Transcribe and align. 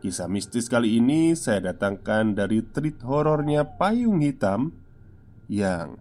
Kisah 0.00 0.32
mistis 0.32 0.64
kali 0.72 0.96
ini 0.96 1.36
saya 1.36 1.76
datangkan 1.76 2.32
dari 2.32 2.64
treat 2.64 3.04
horornya 3.04 3.68
Payung 3.76 4.24
Hitam 4.24 4.72
Yang 5.44 6.00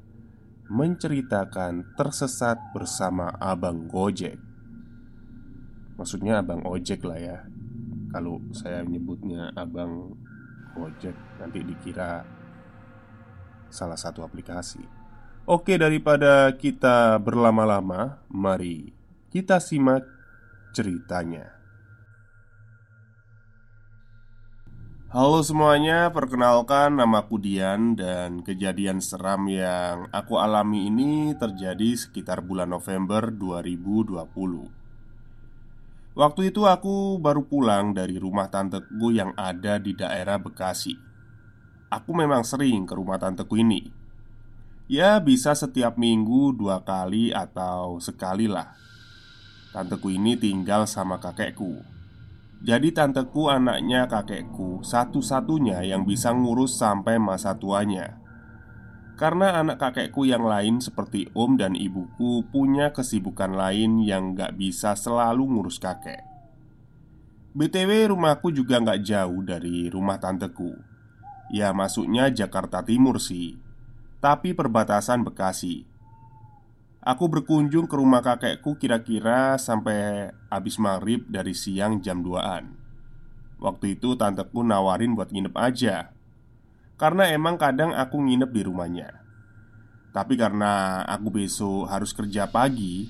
menceritakan 0.72 2.00
tersesat 2.00 2.56
bersama 2.72 3.36
Abang 3.44 3.92
Gojek. 3.92 4.40
Maksudnya 6.00 6.40
Abang 6.40 6.64
Ojek 6.64 7.04
lah 7.04 7.20
ya. 7.20 7.38
Kalau 8.16 8.40
saya 8.56 8.88
nyebutnya 8.88 9.52
Abang 9.52 10.16
Gojek 10.80 11.20
Nanti 11.44 11.60
dikira 11.60 12.24
salah 13.68 14.00
satu 14.00 14.24
aplikasi. 14.24 14.80
Oke 15.44 15.76
daripada 15.76 16.56
kita 16.56 17.20
berlama-lama 17.20 18.24
Mari 18.32 18.96
kita 19.28 19.60
simak 19.60 20.08
ceritanya 20.72 21.59
Halo 25.10 25.42
semuanya, 25.42 26.14
perkenalkan 26.14 26.94
namaku 26.94 27.42
Dian 27.42 27.98
dan 27.98 28.46
kejadian 28.46 29.02
seram 29.02 29.50
yang 29.50 30.06
aku 30.14 30.38
alami 30.38 30.86
ini 30.86 31.34
terjadi 31.34 31.98
sekitar 31.98 32.46
bulan 32.46 32.70
November 32.70 33.34
2020 33.34 36.14
Waktu 36.14 36.54
itu 36.54 36.62
aku 36.70 37.18
baru 37.18 37.42
pulang 37.42 37.98
dari 37.98 38.22
rumah 38.22 38.54
tanteku 38.54 39.10
yang 39.10 39.34
ada 39.34 39.82
di 39.82 39.98
daerah 39.98 40.38
Bekasi. 40.38 40.94
Aku 41.90 42.14
memang 42.14 42.46
sering 42.46 42.86
ke 42.86 42.94
rumah 42.94 43.18
tanteku 43.18 43.58
ini. 43.58 43.90
Ya 44.86 45.18
bisa 45.18 45.58
setiap 45.58 45.98
minggu 45.98 46.54
dua 46.54 46.86
kali 46.86 47.34
atau 47.34 47.98
sekali 47.98 48.46
lah. 48.46 48.78
Tanteku 49.74 50.14
ini 50.14 50.38
tinggal 50.38 50.86
sama 50.86 51.18
kakekku 51.18 51.98
jadi 52.60 52.92
tanteku 52.92 53.48
anaknya 53.48 54.04
kakekku 54.12 54.84
Satu-satunya 54.84 55.80
yang 55.88 56.04
bisa 56.04 56.36
ngurus 56.36 56.76
sampai 56.76 57.16
masa 57.16 57.56
tuanya. 57.56 58.20
Karena 59.16 59.60
anak 59.60 59.80
kakekku 59.80 60.28
yang 60.28 60.44
lain 60.44 60.84
seperti 60.84 61.32
om 61.36 61.56
dan 61.56 61.76
ibuku 61.76 62.44
Punya 62.52 62.92
kesibukan 62.92 63.56
lain 63.56 64.04
yang 64.04 64.36
gak 64.36 64.60
bisa 64.60 64.96
selalu 65.00 65.48
ngurus 65.48 65.80
kakek. 65.80 66.24
BTW 67.56 68.14
rumahku 68.14 68.52
juga 68.52 68.80
gak 68.84 69.08
jauh 69.08 69.42
dari 69.42 69.88
rumah 69.88 70.20
tanteku. 70.20 70.76
Ya 71.50 71.74
masuknya 71.74 72.30
Jakarta 72.30 72.84
Timur 72.86 73.18
sih. 73.24 73.58
Tapi 74.20 74.52
perbatasan 74.52 75.24
Bekasi 75.24 75.89
Aku 77.00 77.32
berkunjung 77.32 77.88
ke 77.88 77.96
rumah 77.96 78.20
kakekku 78.20 78.76
kira-kira 78.76 79.56
sampai 79.56 80.36
habis 80.52 80.76
maghrib 80.76 81.24
dari 81.32 81.56
siang 81.56 82.04
jam 82.04 82.20
2an 82.20 82.76
Waktu 83.56 83.96
itu 83.96 84.20
tanteku 84.20 84.68
nawarin 84.68 85.16
buat 85.16 85.32
nginep 85.32 85.56
aja. 85.56 86.12
Karena 87.00 87.32
emang 87.32 87.56
kadang 87.56 87.96
aku 87.96 88.20
nginep 88.20 88.52
di 88.52 88.62
rumahnya. 88.68 89.10
Tapi 90.12 90.36
karena 90.36 91.04
aku 91.08 91.28
besok 91.32 91.88
harus 91.88 92.12
kerja 92.12 92.52
pagi 92.52 93.08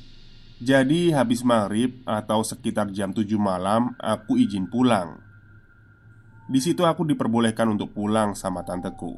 Jadi 0.59 1.09
habis 1.15 1.41
maghrib 1.41 2.03
atau 2.05 2.45
sekitar 2.45 2.93
jam 2.93 3.09
7 3.09 3.25
malam 3.41 3.97
aku 3.97 4.37
izin 4.37 4.69
pulang. 4.69 5.17
Di 6.45 6.61
situ 6.61 6.85
aku 6.85 7.09
diperbolehkan 7.09 7.73
untuk 7.73 7.95
pulang 7.97 8.37
sama 8.37 8.61
tanteku. 8.61 9.17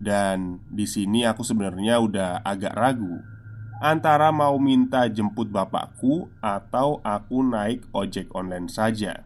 Dan 0.00 0.58
di 0.66 0.88
sini 0.90 1.22
aku 1.22 1.46
sebenarnya 1.46 2.00
udah 2.02 2.40
agak 2.42 2.72
ragu 2.72 3.20
antara 3.80 4.28
mau 4.28 4.60
minta 4.60 5.08
jemput 5.08 5.48
bapakku 5.48 6.28
atau 6.44 7.00
aku 7.00 7.40
naik 7.40 7.88
ojek 7.96 8.28
online 8.36 8.68
saja. 8.68 9.24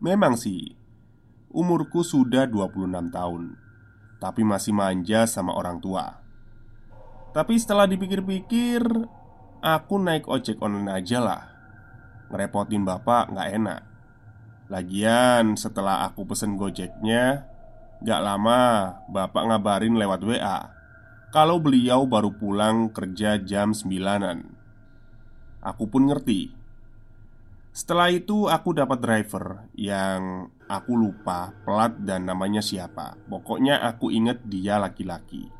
Memang 0.00 0.40
sih, 0.40 0.72
umurku 1.52 2.00
sudah 2.00 2.48
26 2.48 3.12
tahun, 3.12 3.60
tapi 4.18 4.40
masih 4.40 4.72
manja 4.72 5.28
sama 5.28 5.52
orang 5.52 5.78
tua. 5.84 6.24
Tapi 7.36 7.60
setelah 7.60 7.84
dipikir-pikir, 7.84 8.80
aku 9.60 9.94
naik 10.00 10.24
ojek 10.24 10.56
online 10.64 10.96
aja 10.96 11.20
lah. 11.20 11.42
Ngerepotin 12.32 12.88
bapak 12.88 13.36
nggak 13.36 13.50
enak. 13.52 13.80
Lagian 14.72 15.60
setelah 15.60 16.08
aku 16.08 16.24
pesen 16.24 16.56
gojeknya, 16.56 17.44
gak 18.00 18.20
lama 18.24 18.96
bapak 19.12 19.44
ngabarin 19.44 19.92
lewat 19.92 20.24
WA 20.24 20.73
kalau 21.34 21.58
beliau 21.58 22.06
baru 22.06 22.30
pulang 22.30 22.94
kerja 22.94 23.42
jam 23.42 23.74
sembilanan. 23.74 24.54
Aku 25.66 25.90
pun 25.90 26.06
ngerti. 26.06 26.54
Setelah 27.74 28.06
itu 28.14 28.46
aku 28.46 28.70
dapat 28.70 29.02
driver 29.02 29.66
yang 29.74 30.46
aku 30.70 30.94
lupa 30.94 31.50
plat 31.66 31.90
dan 31.98 32.30
namanya 32.30 32.62
siapa. 32.62 33.18
Pokoknya 33.26 33.82
aku 33.82 34.14
inget 34.14 34.46
dia 34.46 34.78
laki-laki. 34.78 35.50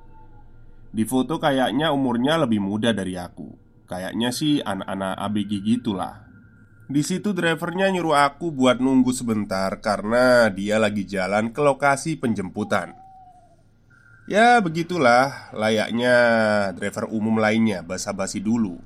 Di 0.94 1.02
foto 1.02 1.42
kayaknya 1.42 1.90
umurnya 1.90 2.38
lebih 2.38 2.62
muda 2.62 2.94
dari 2.94 3.18
aku. 3.18 3.50
Kayaknya 3.90 4.30
sih 4.30 4.62
anak-anak 4.62 5.26
ABG 5.26 5.52
gitulah. 5.58 6.22
Di 6.86 7.02
situ 7.02 7.34
drivernya 7.34 7.90
nyuruh 7.90 8.22
aku 8.22 8.54
buat 8.54 8.78
nunggu 8.78 9.10
sebentar 9.10 9.74
karena 9.82 10.46
dia 10.54 10.78
lagi 10.78 11.02
jalan 11.02 11.50
ke 11.50 11.58
lokasi 11.58 12.14
penjemputan. 12.14 13.03
Ya 14.24 14.56
begitulah 14.56 15.52
layaknya 15.52 16.16
driver 16.72 17.04
umum 17.12 17.36
lainnya 17.36 17.84
basa-basi 17.84 18.40
dulu. 18.40 18.80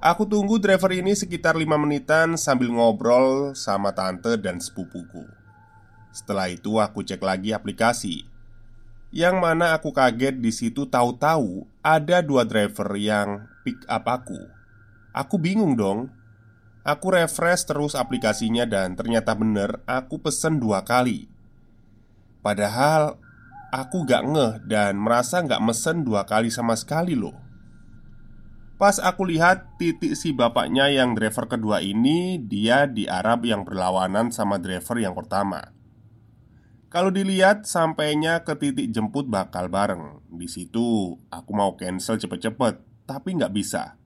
Aku 0.00 0.24
tunggu 0.24 0.56
driver 0.56 0.88
ini 0.88 1.12
sekitar 1.12 1.52
5 1.52 1.68
menitan 1.76 2.32
sambil 2.40 2.72
ngobrol 2.72 3.52
sama 3.52 3.92
tante 3.92 4.40
dan 4.40 4.56
sepupuku. 4.56 5.28
Setelah 6.16 6.48
itu 6.48 6.80
aku 6.80 7.04
cek 7.04 7.20
lagi 7.20 7.52
aplikasi. 7.52 8.24
Yang 9.12 9.36
mana 9.36 9.76
aku 9.76 9.92
kaget 9.92 10.40
di 10.40 10.48
situ 10.48 10.88
tahu-tahu 10.88 11.68
ada 11.84 12.24
dua 12.24 12.48
driver 12.48 12.96
yang 12.96 13.44
pick 13.68 13.84
up 13.84 14.08
aku. 14.08 14.48
Aku 15.12 15.36
bingung 15.36 15.76
dong. 15.76 16.08
Aku 16.88 17.12
refresh 17.12 17.68
terus 17.68 17.92
aplikasinya 17.92 18.64
dan 18.64 18.96
ternyata 18.96 19.36
bener 19.36 19.84
aku 19.84 20.24
pesen 20.24 20.56
dua 20.56 20.88
kali. 20.88 21.28
Padahal 22.40 23.20
aku 23.76 24.08
gak 24.08 24.24
ngeh 24.24 24.52
dan 24.64 24.96
merasa 24.96 25.44
gak 25.44 25.60
mesen 25.60 26.00
dua 26.00 26.24
kali 26.24 26.48
sama 26.48 26.72
sekali 26.72 27.12
loh. 27.12 27.36
Pas 28.80 28.96
aku 29.00 29.28
lihat 29.28 29.76
titik 29.80 30.16
si 30.16 30.36
bapaknya 30.36 30.92
yang 30.92 31.16
driver 31.16 31.48
kedua 31.48 31.80
ini 31.80 32.36
Dia 32.36 32.84
di 32.84 33.08
Arab 33.08 33.48
yang 33.48 33.64
berlawanan 33.64 34.32
sama 34.32 34.60
driver 34.60 35.00
yang 35.00 35.16
pertama. 35.16 35.72
Kalau 36.92 37.12
dilihat 37.12 37.68
sampainya 37.68 38.44
ke 38.44 38.56
titik 38.56 38.92
jemput 38.92 39.28
bakal 39.28 39.68
bareng. 39.68 40.24
Di 40.28 40.48
situ 40.48 41.16
aku 41.28 41.50
mau 41.52 41.76
cancel 41.76 42.16
cepet-cepet 42.20 43.04
Tapi 43.04 43.28
nggak 43.36 43.52
bisa. 43.52 43.96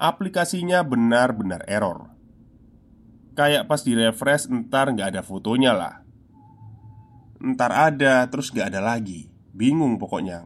Aplikasinya 0.00 0.80
benar-benar 0.84 1.64
error. 1.68 2.12
Kayak 3.36 3.68
pas 3.68 3.80
di 3.84 3.92
refresh 3.96 4.48
ntar 4.48 4.92
nggak 4.92 5.16
ada 5.16 5.22
fotonya 5.24 5.72
lah 5.72 6.09
Ntar 7.40 7.72
ada, 7.72 8.28
terus 8.28 8.52
gak 8.52 8.72
ada 8.72 8.84
lagi. 8.84 9.32
Bingung 9.56 9.96
pokoknya. 9.96 10.44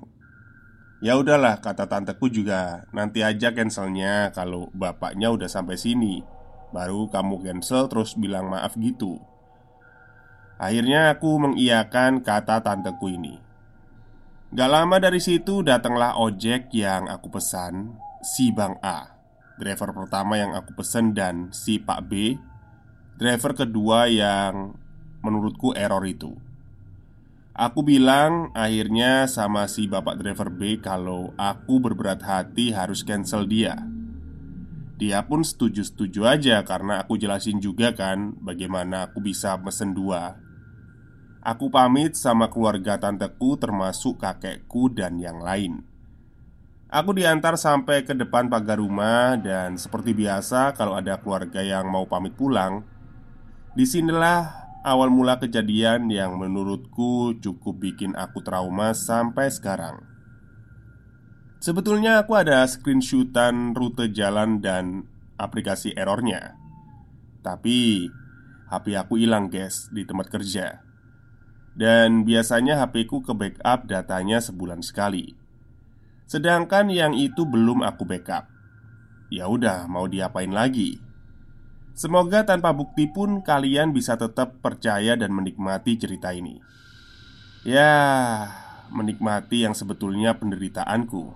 Ya 1.02 1.18
udahlah, 1.18 1.58
kata 1.58 1.90
tanteku 1.90 2.30
juga. 2.30 2.86
Nanti 2.94 3.26
aja 3.26 3.50
cancelnya 3.50 4.30
kalau 4.30 4.70
bapaknya 4.70 5.34
udah 5.34 5.50
sampai 5.50 5.74
sini. 5.74 6.22
Baru 6.70 7.10
kamu 7.10 7.42
cancel 7.42 7.90
terus 7.90 8.14
bilang 8.14 8.46
maaf 8.46 8.78
gitu. 8.78 9.18
Akhirnya 10.56 11.12
aku 11.12 11.42
mengiyakan 11.42 12.22
kata 12.22 12.62
tanteku 12.62 13.10
ini. 13.10 13.42
Gak 14.54 14.70
lama 14.70 15.02
dari 15.02 15.18
situ 15.18 15.66
datanglah 15.66 16.14
ojek 16.14 16.70
yang 16.70 17.10
aku 17.10 17.26
pesan 17.26 17.98
Si 18.22 18.54
Bang 18.54 18.78
A 18.86 19.18
Driver 19.58 19.90
pertama 19.90 20.38
yang 20.38 20.54
aku 20.54 20.78
pesan 20.78 21.10
dan 21.10 21.50
si 21.50 21.82
Pak 21.82 22.06
B 22.06 22.38
Driver 23.18 23.52
kedua 23.52 24.06
yang 24.06 24.78
menurutku 25.26 25.74
error 25.74 26.06
itu 26.06 26.38
Aku 27.54 27.86
bilang 27.86 28.50
akhirnya 28.50 29.30
sama 29.30 29.70
si 29.70 29.86
bapak 29.86 30.18
driver 30.18 30.50
B 30.50 30.82
kalau 30.82 31.30
aku 31.38 31.78
berberat 31.78 32.18
hati 32.26 32.74
harus 32.74 33.06
cancel 33.06 33.46
dia. 33.46 33.78
Dia 34.98 35.22
pun 35.22 35.46
setuju-setuju 35.46 36.26
aja 36.26 36.66
karena 36.66 37.06
aku 37.06 37.14
jelasin 37.14 37.62
juga 37.62 37.94
kan 37.94 38.34
bagaimana 38.42 39.06
aku 39.06 39.22
bisa 39.22 39.54
mesen 39.54 39.94
dua. 39.94 40.34
Aku 41.46 41.70
pamit 41.70 42.18
sama 42.18 42.50
keluarga 42.50 42.98
tanteku 42.98 43.54
termasuk 43.54 44.18
kakekku 44.18 44.90
dan 44.90 45.22
yang 45.22 45.38
lain. 45.38 45.86
Aku 46.90 47.14
diantar 47.14 47.54
sampai 47.54 48.02
ke 48.02 48.18
depan 48.18 48.50
pagar 48.50 48.82
rumah 48.82 49.38
dan 49.38 49.78
seperti 49.78 50.10
biasa 50.10 50.74
kalau 50.74 50.98
ada 50.98 51.22
keluarga 51.22 51.62
yang 51.62 51.86
mau 51.86 52.06
pamit 52.06 52.34
pulang 52.34 52.82
Di 53.74 53.82
sinilah 53.82 54.63
awal 54.84 55.08
mula 55.08 55.40
kejadian 55.40 56.12
yang 56.12 56.36
menurutku 56.36 57.40
cukup 57.40 57.80
bikin 57.80 58.12
aku 58.12 58.44
trauma 58.44 58.92
sampai 58.92 59.48
sekarang. 59.48 60.04
Sebetulnya 61.64 62.20
aku 62.20 62.36
ada 62.36 62.60
screenshotan 62.68 63.72
rute 63.72 64.12
jalan 64.12 64.60
dan 64.60 65.08
aplikasi 65.40 65.96
errornya. 65.96 66.60
Tapi 67.40 68.04
HP 68.68 69.00
aku 69.00 69.16
hilang 69.16 69.48
guys 69.48 69.88
di 69.88 70.04
tempat 70.04 70.28
kerja. 70.28 70.84
Dan 71.74 72.28
biasanya 72.28 72.84
HP 72.84 73.08
ku 73.08 73.24
ke 73.24 73.32
backup 73.32 73.88
datanya 73.88 74.38
sebulan 74.44 74.84
sekali. 74.84 75.32
Sedangkan 76.28 76.92
yang 76.92 77.16
itu 77.16 77.48
belum 77.48 77.80
aku 77.80 78.04
backup. 78.04 78.46
Ya 79.32 79.48
udah, 79.48 79.88
mau 79.88 80.04
diapain 80.04 80.52
lagi? 80.52 81.00
Semoga 81.94 82.42
tanpa 82.42 82.74
bukti 82.74 83.06
pun 83.06 83.38
kalian 83.46 83.94
bisa 83.94 84.18
tetap 84.18 84.58
percaya 84.58 85.14
dan 85.14 85.30
menikmati 85.30 85.94
cerita 85.94 86.34
ini. 86.34 86.58
Ya, 87.62 87.94
menikmati 88.90 89.62
yang 89.62 89.78
sebetulnya 89.78 90.34
penderitaanku. 90.34 91.30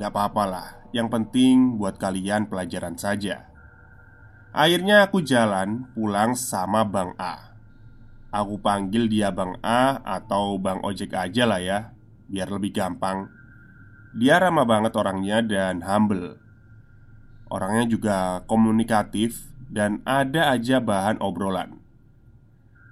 Gak 0.00 0.10
apa-apa 0.16 0.44
lah, 0.48 0.68
yang 0.96 1.12
penting 1.12 1.76
buat 1.76 2.00
kalian 2.00 2.48
pelajaran 2.48 2.96
saja. 2.96 3.52
Akhirnya 4.56 5.04
aku 5.04 5.20
jalan 5.20 5.92
pulang 5.92 6.32
sama 6.32 6.88
Bang 6.88 7.12
A. 7.20 7.52
Aku 8.32 8.56
panggil 8.64 9.12
dia 9.12 9.28
Bang 9.28 9.60
A 9.60 10.00
atau 10.08 10.56
Bang 10.56 10.80
Ojek 10.80 11.12
aja 11.12 11.44
lah 11.44 11.60
ya, 11.60 11.92
biar 12.32 12.48
lebih 12.48 12.72
gampang. 12.72 13.28
Dia 14.16 14.40
ramah 14.40 14.64
banget 14.64 14.96
orangnya 14.96 15.44
dan 15.44 15.84
humble 15.84 16.47
Orangnya 17.48 17.84
juga 17.88 18.16
komunikatif 18.44 19.48
dan 19.72 20.04
ada 20.04 20.52
aja 20.52 20.80
bahan 20.80 21.20
obrolan. 21.24 21.80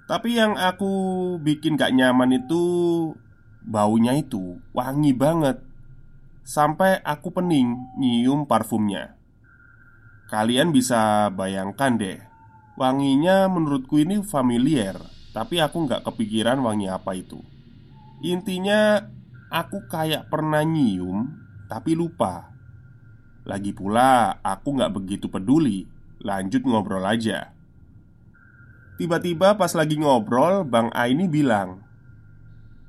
Tapi 0.09 0.39
yang 0.39 0.57
aku 0.57 1.35
bikin 1.43 1.77
gak 1.77 1.93
nyaman 1.93 2.41
itu 2.41 2.63
baunya 3.61 4.17
itu 4.17 4.57
wangi 4.73 5.13
banget. 5.13 5.61
Sampai 6.47 7.03
aku 7.03 7.29
pening 7.35 7.75
nyium 7.99 8.47
parfumnya. 8.47 9.19
Kalian 10.31 10.71
bisa 10.71 11.27
bayangkan 11.35 11.99
deh, 11.99 12.19
wanginya 12.79 13.51
menurutku 13.51 13.99
ini 13.99 14.23
familiar, 14.23 14.95
tapi 15.35 15.59
aku 15.59 15.85
gak 15.85 16.07
kepikiran 16.07 16.63
wangi 16.63 16.87
apa 16.87 17.15
itu. 17.15 17.39
Intinya, 18.23 19.03
aku 19.51 19.85
kayak 19.91 20.31
pernah 20.31 20.63
nyium, 20.63 21.35
tapi 21.67 21.93
lupa 21.95 22.56
lagi 23.47 23.71
pula, 23.71 24.43
aku 24.43 24.75
gak 24.75 24.91
begitu 24.91 25.31
peduli. 25.31 25.87
Lanjut 26.19 26.67
ngobrol 26.67 27.07
aja. 27.07 27.55
Tiba-tiba 28.99 29.55
pas 29.55 29.71
lagi 29.71 29.95
ngobrol, 29.95 30.67
Bang 30.67 30.91
A 30.91 31.07
ini 31.07 31.29
bilang, 31.31 31.85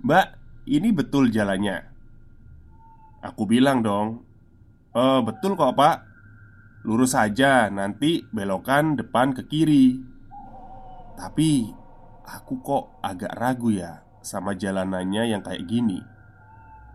"Mbak, 0.02 0.26
ini 0.66 0.88
betul 0.90 1.30
jalannya." 1.30 1.84
Aku 3.22 3.46
bilang 3.46 3.84
dong, 3.84 4.24
"Eh, 4.96 5.20
betul 5.22 5.54
kok, 5.54 5.76
Pak. 5.76 5.96
Lurus 6.88 7.12
saja, 7.12 7.68
nanti 7.68 8.24
belokan 8.32 8.96
depan 8.96 9.36
ke 9.36 9.44
kiri." 9.46 10.00
Tapi 11.14 11.68
aku 12.24 12.54
kok 12.64 12.84
agak 13.04 13.34
ragu 13.36 13.74
ya 13.74 14.00
sama 14.24 14.56
jalanannya 14.56 15.28
yang 15.28 15.42
kayak 15.44 15.66
gini. 15.68 16.00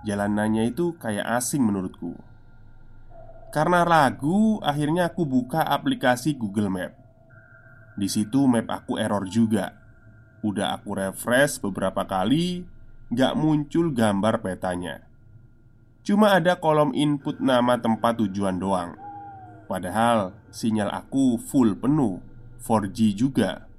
Jalanannya 0.03 0.73
itu 0.73 0.97
kayak 0.97 1.37
asing 1.37 1.63
menurutku. 1.63 2.32
Karena 3.53 3.85
ragu, 3.85 4.57
akhirnya 4.65 5.13
aku 5.13 5.29
buka 5.29 5.61
aplikasi 5.61 6.33
Google 6.33 6.73
Map. 6.73 6.97
Di 7.93 8.09
situ 8.09 8.49
map 8.49 8.65
aku 8.73 8.97
error 8.97 9.29
juga. 9.29 9.77
Udah 10.41 10.73
aku 10.73 10.97
refresh 10.97 11.61
beberapa 11.61 12.01
kali, 12.09 12.65
gak 13.13 13.37
muncul 13.37 13.93
gambar 13.93 14.41
petanya. 14.41 15.05
Cuma 16.01 16.33
ada 16.33 16.57
kolom 16.57 16.97
input 16.97 17.37
nama 17.37 17.77
tempat 17.77 18.25
tujuan 18.25 18.57
doang. 18.57 18.97
Padahal 19.69 20.33
sinyal 20.49 20.89
aku 20.89 21.37
full 21.37 21.77
penuh, 21.77 22.19
4G 22.65 23.13
juga. 23.13 23.69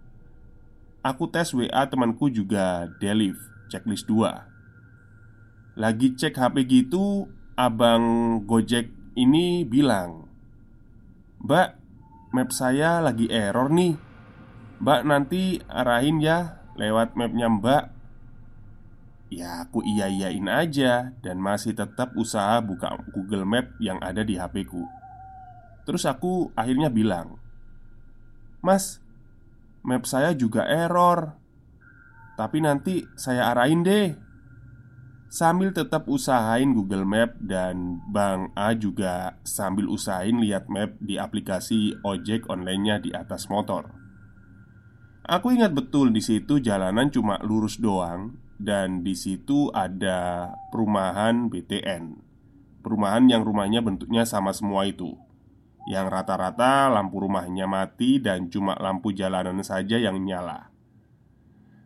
Aku 1.03 1.27
tes 1.29 1.51
WA 1.53 1.85
temanku 1.91 2.31
juga 2.33 2.89
Delif, 2.97 3.37
checklist 3.69 4.09
2 4.09 5.77
Lagi 5.77 6.17
cek 6.17 6.33
HP 6.33 6.65
gitu, 6.65 7.29
abang 7.59 8.41
Gojek 8.49 9.04
ini 9.15 9.63
bilang 9.63 10.27
Mbak, 11.45 11.69
map 12.35 12.51
saya 12.51 13.05
lagi 13.05 13.29
error 13.31 13.71
nih. 13.71 13.95
Mbak 14.81 15.01
nanti 15.07 15.61
arahin 15.69 16.19
ya 16.19 16.65
lewat 16.75 17.15
mapnya 17.15 17.47
mbak. 17.53 17.85
Ya 19.35 19.67
aku 19.67 19.83
iya-iyain 19.83 20.47
aja 20.47 21.11
Dan 21.19 21.43
masih 21.43 21.75
tetap 21.75 22.15
usaha 22.15 22.63
buka 22.63 22.95
Google 23.11 23.43
Map 23.43 23.67
yang 23.83 23.99
ada 23.99 24.23
di 24.23 24.39
HP 24.39 24.65
ku. 24.69 24.87
Terus 25.85 26.07
aku 26.07 26.55
akhirnya 26.55 26.89
bilang 26.89 27.37
Mas, 28.65 29.05
map 29.85 30.09
saya 30.09 30.33
juga 30.33 30.65
error. 30.65 31.37
Tapi 32.41 32.59
nanti 32.65 33.05
saya 33.21 33.53
arahin 33.53 33.85
deh 33.85 34.24
Sambil 35.35 35.75
tetap 35.75 36.07
usahain 36.07 36.71
Google 36.79 37.03
Map 37.03 37.35
dan 37.43 37.99
Bang 38.07 38.55
A 38.55 38.71
juga 38.71 39.35
sambil 39.43 39.91
usahain 39.91 40.39
lihat 40.39 40.71
map 40.71 40.95
di 41.03 41.19
aplikasi 41.19 41.99
ojek 42.07 42.47
online-nya 42.47 43.03
di 43.03 43.11
atas 43.11 43.51
motor. 43.51 43.91
Aku 45.27 45.51
ingat 45.51 45.75
betul 45.75 46.15
di 46.15 46.23
situ 46.23 46.63
jalanan 46.63 47.11
cuma 47.11 47.43
lurus 47.43 47.83
doang 47.83 48.39
dan 48.63 49.03
di 49.03 49.19
situ 49.19 49.75
ada 49.75 50.55
perumahan 50.71 51.51
BTN. 51.51 52.15
Perumahan 52.87 53.27
yang 53.27 53.43
rumahnya 53.43 53.83
bentuknya 53.83 54.23
sama 54.23 54.55
semua 54.55 54.87
itu. 54.87 55.19
Yang 55.91 56.15
rata-rata 56.15 56.87
lampu 56.95 57.19
rumahnya 57.19 57.67
mati 57.67 58.23
dan 58.23 58.55
cuma 58.55 58.79
lampu 58.79 59.11
jalanan 59.11 59.67
saja 59.67 59.99
yang 59.99 60.15
nyala. 60.15 60.71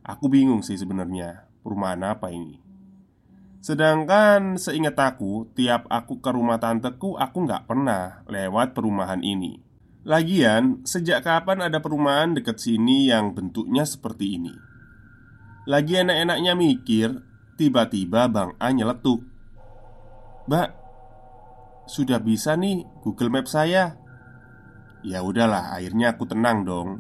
Aku 0.04 0.28
bingung 0.28 0.60
sih 0.60 0.76
sebenarnya, 0.76 1.48
perumahan 1.64 2.12
apa 2.12 2.28
ini? 2.28 2.67
Sedangkan 3.58 4.54
seingat 4.54 4.94
aku, 4.94 5.50
tiap 5.52 5.90
aku 5.90 6.22
ke 6.22 6.30
rumah 6.30 6.62
tanteku, 6.62 7.18
aku 7.18 7.44
nggak 7.44 7.66
pernah 7.66 8.22
lewat 8.30 8.72
perumahan 8.72 9.20
ini. 9.20 9.58
Lagian, 10.06 10.86
sejak 10.86 11.26
kapan 11.26 11.68
ada 11.68 11.82
perumahan 11.82 12.32
dekat 12.32 12.56
sini 12.62 13.10
yang 13.10 13.34
bentuknya 13.34 13.84
seperti 13.84 14.40
ini? 14.40 14.54
Lagi 15.68 16.00
enak-enaknya 16.00 16.56
mikir 16.56 17.08
Tiba-tiba 17.60 18.24
Bang 18.32 18.56
A 18.56 18.72
nyeletuk 18.72 19.20
Mbak 20.48 20.70
Sudah 21.84 22.24
bisa 22.24 22.56
nih 22.56 22.88
Google 23.04 23.28
Map 23.28 23.44
saya 23.44 24.00
Ya 25.06 25.22
udahlah, 25.22 25.78
akhirnya 25.78 26.18
aku 26.18 26.26
tenang 26.26 26.66
dong. 26.66 26.98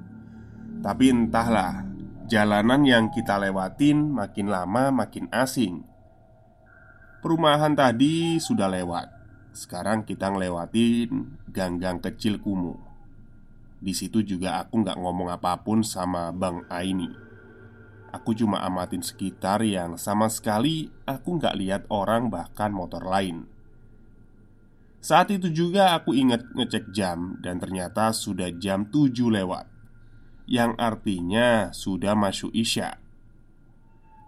Tapi 0.78 1.10
entahlah, 1.10 1.82
jalanan 2.30 2.86
yang 2.86 3.10
kita 3.10 3.34
lewatin 3.42 4.14
makin 4.14 4.46
lama 4.46 4.94
makin 4.94 5.26
asing. 5.34 5.82
Perumahan 7.18 7.74
tadi 7.74 8.38
sudah 8.38 8.70
lewat. 8.70 9.10
Sekarang 9.50 10.06
kita 10.06 10.30
ngelewatin 10.30 11.42
gang-gang 11.50 11.98
kecil 11.98 12.38
kumuh. 12.38 12.78
Di 13.82 13.90
situ 13.90 14.22
juga 14.22 14.62
aku 14.62 14.86
nggak 14.86 14.94
ngomong 14.94 15.26
apa 15.26 15.58
pun 15.66 15.82
sama 15.82 16.30
Bang 16.30 16.62
Aini. 16.70 17.10
Aku 18.14 18.38
cuma 18.38 18.62
amatin 18.62 19.02
sekitar 19.02 19.66
yang 19.66 19.98
sama 19.98 20.30
sekali 20.30 20.94
aku 21.10 21.42
nggak 21.42 21.58
lihat 21.58 21.82
orang 21.90 22.30
bahkan 22.30 22.70
motor 22.70 23.02
lain. 23.02 23.50
Saat 25.02 25.34
itu 25.34 25.50
juga 25.50 25.98
aku 25.98 26.14
ingat 26.14 26.46
ngecek 26.54 26.94
jam 26.94 27.34
dan 27.42 27.58
ternyata 27.58 28.14
sudah 28.14 28.50
jam 28.58 28.90
7 28.90 29.14
lewat 29.30 29.70
Yang 30.50 30.74
artinya 30.74 31.70
sudah 31.70 32.18
masuk 32.18 32.50
isya 32.50 32.98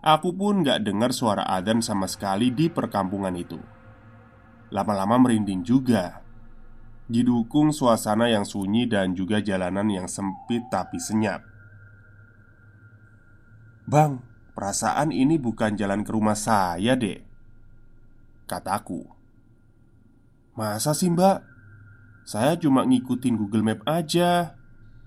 Aku 0.00 0.32
pun 0.32 0.64
gak 0.64 0.88
dengar 0.88 1.12
suara 1.12 1.44
adzan 1.44 1.84
sama 1.84 2.08
sekali 2.08 2.48
di 2.48 2.72
perkampungan 2.72 3.36
itu. 3.36 3.60
Lama-lama 4.72 5.20
merinding 5.20 5.60
juga. 5.60 6.24
Didukung 7.10 7.74
suasana 7.74 8.32
yang 8.32 8.48
sunyi 8.48 8.88
dan 8.88 9.12
juga 9.12 9.44
jalanan 9.44 9.90
yang 9.92 10.06
sempit 10.08 10.64
tapi 10.72 10.96
senyap. 10.96 11.42
Bang, 13.90 14.22
perasaan 14.54 15.10
ini 15.10 15.34
bukan 15.40 15.74
jalan 15.74 16.06
ke 16.06 16.14
rumah 16.14 16.38
saya 16.38 16.94
deh 16.94 17.18
Kataku 18.46 19.02
Masa 20.54 20.92
sih 20.92 21.10
mbak? 21.10 21.42
Saya 22.28 22.54
cuma 22.60 22.84
ngikutin 22.86 23.34
Google 23.34 23.64
Map 23.64 23.80
aja. 23.88 24.54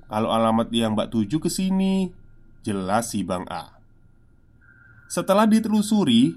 Kalau 0.09 0.33
alamat 0.33 0.67
yang 0.73 0.97
mbak 0.97 1.13
tuju 1.13 1.39
ke 1.39 1.47
sini 1.47 2.11
Jelas 2.65 3.13
si 3.13 3.23
Bang 3.23 3.47
A 3.47 3.82
Setelah 5.07 5.47
ditelusuri 5.47 6.35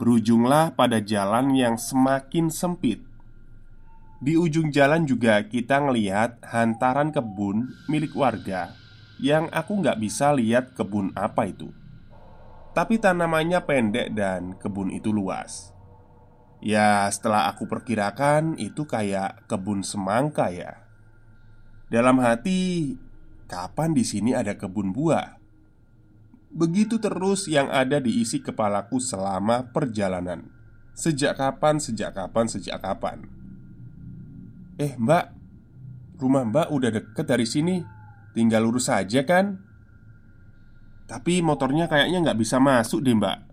Berujunglah 0.00 0.74
pada 0.74 0.98
jalan 0.98 1.52
yang 1.54 1.76
semakin 1.76 2.48
sempit 2.48 3.02
Di 4.18 4.34
ujung 4.34 4.72
jalan 4.72 5.04
juga 5.04 5.44
kita 5.46 5.82
ngelihat 5.84 6.42
hantaran 6.42 7.12
kebun 7.12 7.70
milik 7.86 8.16
warga 8.16 8.74
Yang 9.20 9.52
aku 9.52 9.72
nggak 9.84 9.98
bisa 10.00 10.32
lihat 10.32 10.72
kebun 10.74 11.12
apa 11.14 11.50
itu 11.50 11.70
Tapi 12.72 12.96
tanamannya 12.98 13.60
pendek 13.62 14.16
dan 14.16 14.56
kebun 14.56 14.90
itu 14.90 15.12
luas 15.12 15.72
Ya, 16.62 17.10
setelah 17.10 17.50
aku 17.50 17.66
perkirakan 17.66 18.54
itu 18.54 18.86
kayak 18.86 19.50
kebun 19.50 19.82
semangka 19.82 20.46
ya. 20.54 20.86
Dalam 21.90 22.22
hati, 22.22 22.94
kapan 23.50 23.90
di 23.90 24.06
sini 24.06 24.30
ada 24.30 24.54
kebun 24.54 24.94
buah? 24.94 25.41
Begitu 26.52 27.00
terus 27.00 27.48
yang 27.48 27.72
ada 27.72 27.96
diisi 27.96 28.44
kepalaku 28.44 29.00
selama 29.00 29.72
perjalanan. 29.72 30.52
Sejak 30.92 31.40
kapan, 31.40 31.80
sejak 31.80 32.12
kapan, 32.12 32.44
sejak 32.44 32.76
kapan? 32.84 33.24
Eh, 34.76 34.92
Mbak, 35.00 35.24
rumah 36.20 36.44
Mbak 36.44 36.68
udah 36.68 36.90
deket 36.92 37.24
dari 37.24 37.48
sini. 37.48 37.80
Tinggal 38.36 38.68
lurus 38.68 38.92
saja 38.92 39.24
kan? 39.24 39.60
Tapi 41.08 41.40
motornya 41.40 41.88
kayaknya 41.88 42.30
nggak 42.30 42.40
bisa 42.40 42.60
masuk 42.60 43.00
deh, 43.00 43.16
Mbak. 43.16 43.52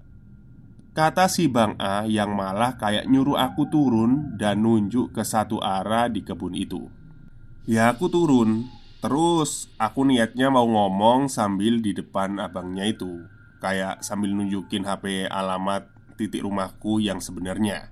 Kata 1.00 1.32
si 1.32 1.48
Bang 1.48 1.80
A 1.80 2.04
yang 2.04 2.36
malah 2.36 2.76
kayak 2.76 3.08
nyuruh 3.08 3.40
aku 3.40 3.72
turun 3.72 4.36
dan 4.36 4.60
nunjuk 4.60 5.16
ke 5.16 5.24
satu 5.24 5.62
arah 5.64 6.12
di 6.12 6.26
kebun 6.26 6.58
itu 6.58 6.90
Ya 7.70 7.94
aku 7.94 8.10
turun 8.10 8.66
Terus 9.00 9.72
aku 9.80 10.04
niatnya 10.04 10.52
mau 10.52 10.68
ngomong 10.68 11.32
sambil 11.32 11.80
di 11.80 11.96
depan 11.96 12.36
abangnya 12.36 12.84
itu 12.84 13.24
Kayak 13.64 14.04
sambil 14.04 14.36
nunjukin 14.36 14.84
HP 14.84 15.28
alamat 15.32 15.88
titik 16.20 16.44
rumahku 16.44 17.00
yang 17.00 17.24
sebenarnya 17.24 17.92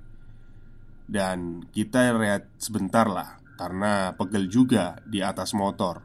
Dan 1.08 1.64
kita 1.72 2.12
lihat 2.12 2.52
sebentar 2.60 3.08
lah 3.08 3.40
Karena 3.56 4.12
pegel 4.20 4.52
juga 4.52 5.00
di 5.08 5.24
atas 5.24 5.56
motor 5.56 6.04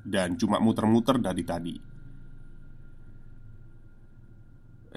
Dan 0.00 0.40
cuma 0.40 0.56
muter-muter 0.64 1.20
dari 1.20 1.44
tadi 1.44 1.76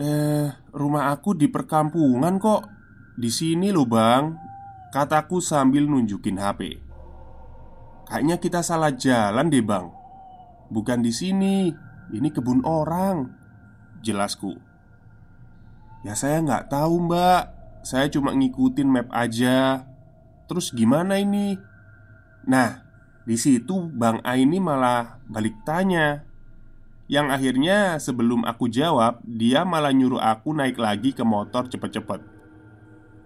Eh, 0.01 0.48
rumah 0.74 1.12
aku 1.12 1.36
di 1.38 1.51
perkampungan 1.51 2.39
kok. 2.39 2.63
Di 3.20 3.27
sini 3.27 3.70
loh, 3.70 3.86
Bang. 3.86 4.34
Kataku 4.89 5.38
sambil 5.43 5.86
nunjukin 5.86 6.39
HP. 6.41 6.90
Kayaknya 8.12 8.38
kita 8.44 8.60
salah 8.60 8.91
jalan 8.91 9.48
deh, 9.48 9.63
Bang. 9.63 9.96
Bukan 10.68 11.00
di 11.00 11.15
sini. 11.15 11.72
Ini 12.12 12.27
kebun 12.27 12.68
orang. 12.68 13.32
Jelasku. 14.03 14.51
Ya 16.03 16.12
saya 16.20 16.44
nggak 16.44 16.68
tahu, 16.68 17.08
Mbak. 17.08 17.44
Saya 17.88 18.12
cuma 18.12 18.36
ngikutin 18.36 18.91
map 18.91 19.08
aja. 19.15 19.88
Terus 20.51 20.75
gimana 20.75 21.24
ini? 21.24 21.56
Nah, 22.44 22.84
di 23.24 23.39
situ 23.39 23.88
Bang 23.88 24.20
A 24.27 24.36
ini 24.36 24.60
malah 24.60 25.24
balik 25.32 25.63
tanya 25.63 26.27
yang 27.12 27.27
akhirnya 27.27 28.00
sebelum 28.00 28.48
aku 28.48 28.72
jawab 28.72 29.20
Dia 29.27 29.68
malah 29.68 29.91
nyuruh 29.91 30.24
aku 30.24 30.56
naik 30.56 30.80
lagi 30.80 31.12
ke 31.12 31.27
motor 31.27 31.68
cepet-cepet 31.68 32.24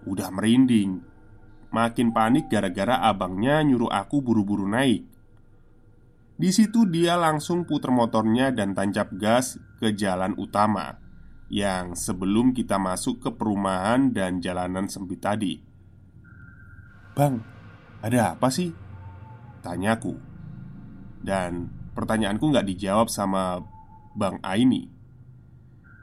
Udah 0.04 0.28
merinding 0.34 1.00
Makin 1.74 2.14
panik 2.14 2.48
gara-gara 2.48 3.02
abangnya 3.04 3.60
nyuruh 3.62 3.90
aku 3.90 4.22
buru-buru 4.22 4.64
naik 4.66 5.16
di 6.36 6.52
situ 6.52 6.84
dia 6.84 7.16
langsung 7.16 7.64
puter 7.64 7.88
motornya 7.88 8.52
dan 8.52 8.76
tancap 8.76 9.08
gas 9.16 9.56
ke 9.80 9.96
jalan 9.96 10.36
utama 10.36 11.00
Yang 11.48 11.96
sebelum 11.96 12.52
kita 12.52 12.76
masuk 12.76 13.24
ke 13.24 13.30
perumahan 13.32 14.12
dan 14.12 14.44
jalanan 14.44 14.84
sempit 14.84 15.24
tadi 15.24 15.56
Bang, 17.16 17.40
ada 18.04 18.36
apa 18.36 18.52
sih? 18.52 18.68
Tanyaku 19.64 20.12
Dan 21.24 21.72
pertanyaanku 21.96 22.52
nggak 22.52 22.68
dijawab 22.68 23.08
sama 23.08 23.64
Bang 24.12 24.36
Aini. 24.44 24.92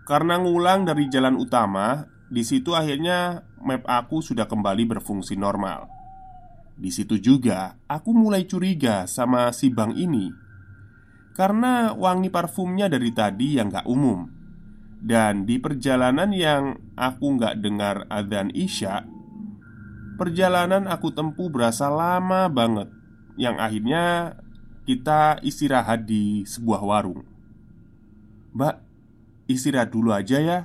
Karena 0.04 0.42
ngulang 0.42 0.86
dari 0.86 1.10
jalan 1.10 1.38
utama, 1.38 2.06
di 2.30 2.42
situ 2.46 2.74
akhirnya 2.74 3.46
map 3.64 3.84
aku 3.88 4.20
sudah 4.20 4.46
kembali 4.46 4.86
berfungsi 4.88 5.40
normal. 5.40 5.88
Di 6.76 6.90
situ 6.90 7.18
juga 7.18 7.80
aku 7.90 8.12
mulai 8.12 8.46
curiga 8.46 9.10
sama 9.10 9.50
si 9.56 9.72
Bang 9.72 9.96
ini. 9.96 10.30
Karena 11.34 11.98
wangi 11.98 12.30
parfumnya 12.30 12.86
dari 12.86 13.10
tadi 13.10 13.58
yang 13.58 13.74
gak 13.74 13.90
umum. 13.90 14.30
Dan 15.04 15.44
di 15.44 15.60
perjalanan 15.60 16.32
yang 16.32 16.78
aku 16.96 17.36
gak 17.42 17.60
dengar 17.60 18.08
adzan 18.08 18.54
isya 18.54 19.04
Perjalanan 20.14 20.86
aku 20.86 21.10
tempuh 21.10 21.50
berasa 21.50 21.90
lama 21.90 22.46
banget. 22.46 22.86
Yang 23.34 23.56
akhirnya 23.58 24.06
kita 24.86 25.42
istirahat 25.42 26.06
di 26.06 26.46
sebuah 26.46 26.86
warung. 26.86 27.26
Mbak, 28.54 28.76
istirahat 29.50 29.90
dulu 29.90 30.14
aja 30.14 30.38
ya. 30.38 30.60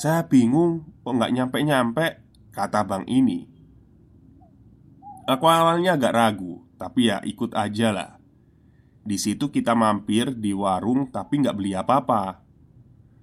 Saya 0.00 0.24
bingung 0.24 0.88
kok 1.08 1.16
nggak 1.16 1.32
nyampe-nyampe? 1.40 2.06
Kata 2.52 2.84
bang 2.84 3.08
ini. 3.08 3.48
Aku 5.24 5.44
awalnya 5.48 5.96
agak 5.96 6.12
ragu 6.12 6.64
Tapi 6.76 7.08
ya 7.08 7.24
ikut 7.24 7.56
aja 7.56 7.88
lah. 7.96 8.10
Di 9.08 9.16
situ 9.16 9.48
kita 9.48 9.72
mampir 9.72 10.36
di 10.36 10.52
warung 10.52 11.08
tapi 11.08 11.40
nggak 11.40 11.56
beli 11.56 11.72
apa-apa. 11.72 12.44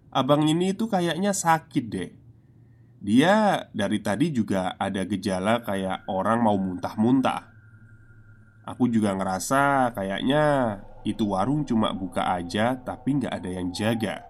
Abang 0.09 0.49
ini 0.49 0.73
tuh 0.73 0.89
kayaknya 0.89 1.29
sakit 1.29 1.85
deh. 1.85 2.11
Dia 3.05 3.69
dari 3.69 4.01
tadi 4.01 4.33
juga 4.33 4.73
ada 4.81 5.05
gejala 5.05 5.61
kayak 5.61 6.09
orang 6.09 6.41
mau 6.41 6.57
muntah-muntah. 6.57 7.53
Aku 8.65 8.89
juga 8.89 9.13
ngerasa 9.13 9.93
kayaknya 9.93 10.43
itu 11.05 11.31
warung 11.31 11.63
cuma 11.69 11.93
buka 11.93 12.33
aja 12.33 12.75
tapi 12.81 13.21
nggak 13.21 13.33
ada 13.39 13.49
yang 13.55 13.69
jaga. 13.69 14.25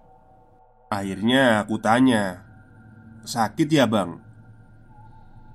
Akhirnya 0.92 1.66
aku 1.66 1.82
tanya 1.82 2.45
Sakit 3.26 3.66
ya 3.66 3.90
bang? 3.90 4.22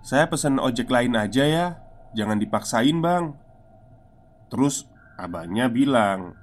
Saya 0.03 0.27
pesen 0.27 0.59
ojek 0.59 0.91
lain 0.91 1.15
aja 1.15 1.47
ya. 1.47 1.67
Jangan 2.11 2.35
dipaksain 2.43 2.99
bang. 2.99 3.31
Terus 4.51 4.83
abangnya 5.15 5.71
bilang 5.71 6.35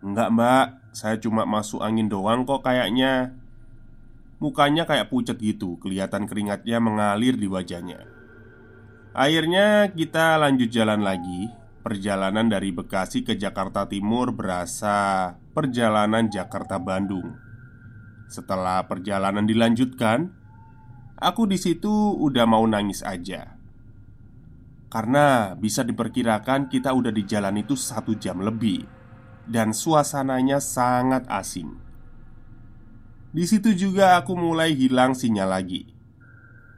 Enggak 0.00 0.32
mbak. 0.32 0.66
Saya 0.96 1.20
cuma 1.20 1.44
masuk 1.44 1.84
angin 1.84 2.08
doang 2.08 2.48
kok 2.48 2.64
kayaknya. 2.64 3.36
Mukanya 4.40 4.84
kayak 4.84 5.08
pucat 5.08 5.40
gitu 5.40 5.80
Kelihatan 5.80 6.28
keringatnya 6.28 6.80
mengalir 6.80 7.36
di 7.36 7.48
wajahnya. 7.48 8.04
Akhirnya 9.16 9.92
kita 9.92 10.40
lanjut 10.40 10.68
jalan 10.68 11.00
lagi. 11.00 11.52
Perjalanan 11.80 12.48
dari 12.48 12.72
Bekasi 12.72 13.24
ke 13.24 13.36
Jakarta 13.36 13.88
Timur 13.88 14.32
berasa 14.32 15.32
perjalanan 15.56 16.28
Jakarta-Bandung. 16.28 17.32
Setelah 18.26 18.84
perjalanan 18.84 19.46
dilanjutkan, 19.46 20.35
aku 21.16 21.48
di 21.48 21.56
situ 21.56 22.16
udah 22.16 22.44
mau 22.44 22.64
nangis 22.68 23.00
aja. 23.00 23.56
Karena 24.86 25.52
bisa 25.58 25.82
diperkirakan 25.82 26.70
kita 26.70 26.94
udah 26.94 27.10
di 27.10 27.26
jalan 27.26 27.60
itu 27.60 27.74
satu 27.74 28.14
jam 28.16 28.40
lebih. 28.40 28.86
Dan 29.46 29.70
suasananya 29.70 30.58
sangat 30.58 31.22
asing 31.30 31.70
Di 33.30 33.46
situ 33.46 33.78
juga 33.78 34.18
aku 34.18 34.34
mulai 34.34 34.74
hilang 34.74 35.14
sinyal 35.14 35.54
lagi. 35.54 35.86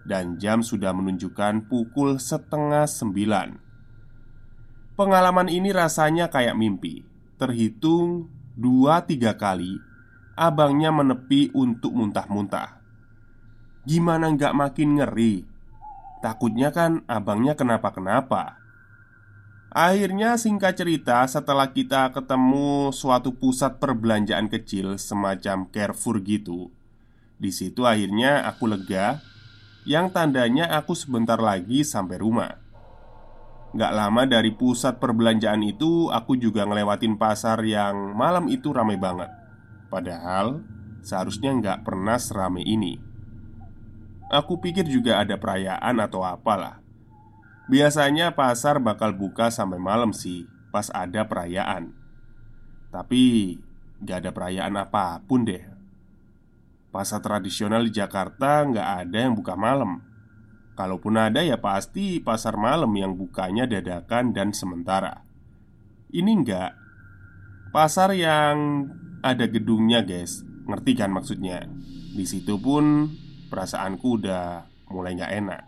Dan 0.04 0.37
jam 0.37 0.61
sudah 0.61 0.92
menunjukkan 0.92 1.68
pukul 1.68 2.21
setengah 2.21 2.85
sembilan. 2.85 3.57
Pengalaman 5.00 5.49
ini 5.49 5.73
rasanya 5.73 6.28
kayak 6.28 6.59
mimpi. 6.61 7.04
Terhitung 7.40 8.28
dua 8.59 9.07
tiga 9.07 9.38
kali 9.38 9.78
Abangnya 10.38 10.95
menepi 10.95 11.50
untuk 11.54 11.95
muntah-muntah 11.95 12.77
Gimana 13.88 14.28
nggak 14.37 14.52
makin 14.52 15.00
ngeri? 15.00 15.49
Takutnya 16.21 16.68
kan 16.68 17.09
abangnya 17.09 17.57
kenapa-kenapa. 17.57 18.61
Akhirnya 19.73 20.37
singkat 20.37 20.76
cerita 20.76 21.25
setelah 21.25 21.73
kita 21.73 22.12
ketemu 22.12 22.92
suatu 22.92 23.33
pusat 23.33 23.80
perbelanjaan 23.80 24.52
kecil 24.52 25.00
semacam 25.00 25.64
Carrefour 25.73 26.21
gitu 26.21 26.68
di 27.38 27.54
situ 27.54 27.87
akhirnya 27.87 28.42
aku 28.50 28.66
lega 28.66 29.23
Yang 29.88 30.21
tandanya 30.21 30.68
aku 30.68 30.92
sebentar 30.92 31.40
lagi 31.40 31.80
sampai 31.80 32.21
rumah. 32.21 32.61
Gak 33.73 33.95
lama 33.95 34.28
dari 34.28 34.52
pusat 34.52 35.00
perbelanjaan 35.00 35.64
itu 35.64 36.12
Aku 36.12 36.37
juga 36.37 36.68
ngelewatin 36.68 37.16
pasar 37.16 37.64
yang 37.64 38.12
malam 38.12 38.52
itu 38.52 38.68
ramai 38.68 39.00
banget. 39.00 39.33
Padahal 39.88 40.61
seharusnya 41.00 41.57
nggak 41.57 41.88
pernah 41.88 42.21
seramai 42.21 42.68
ini 42.68 43.08
Aku 44.28 44.61
pikir 44.61 44.85
juga 44.85 45.25
ada 45.25 45.40
perayaan 45.40 45.97
atau 46.04 46.20
apalah. 46.20 46.85
Biasanya 47.68 48.37
pasar 48.37 48.80
bakal 48.80 49.12
buka 49.16 49.49
sampai 49.52 49.80
malam 49.80 50.12
sih 50.12 50.49
Pas 50.68 50.92
ada 50.92 51.25
perayaan. 51.25 51.97
Tapi 52.92 53.56
gak 54.04 54.25
ada 54.25 54.30
perayaan 54.32 54.76
apa 54.76 55.25
pun 55.25 55.49
deh. 55.49 55.64
Pasar 56.92 57.20
tradisional 57.25 57.85
di 57.85 57.92
Jakarta 57.92 58.64
nggak 58.64 58.88
ada 59.04 59.18
yang 59.20 59.37
buka 59.37 59.52
malam. 59.56 60.00
Kalaupun 60.73 61.20
ada 61.20 61.44
ya 61.44 61.61
pasti 61.61 62.16
pasar 62.23 62.56
malam 62.56 62.88
yang 62.97 63.12
bukanya 63.12 63.68
dadakan 63.68 64.32
dan 64.32 64.56
sementara. 64.56 65.25
Ini 66.08 66.30
enggak 66.32 66.73
Pasar 67.68 68.16
yang 68.16 68.88
ada 69.20 69.44
gedungnya 69.44 70.00
guys. 70.00 70.40
Ngerti 70.64 70.97
kan 70.97 71.12
maksudnya? 71.12 71.68
Di 72.16 72.25
situ 72.25 72.56
pun 72.56 73.12
Perasaanku 73.49 74.21
udah 74.21 74.69
mulai 74.93 75.17
gak 75.17 75.33
enak. 75.33 75.62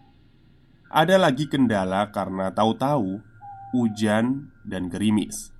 Ada 0.92 1.16
lagi 1.16 1.48
kendala 1.48 2.12
karena 2.12 2.52
tahu-tahu 2.52 3.22
Hujan 3.70 4.50
dan 4.66 4.90
gerimis. 4.90 5.54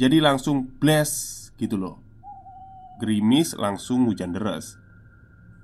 Jadi 0.00 0.24
langsung 0.24 0.64
blast 0.80 1.52
gitu 1.60 1.76
loh. 1.76 2.00
Gerimis 2.96 3.52
langsung 3.52 4.08
hujan 4.08 4.32
deras. 4.32 4.80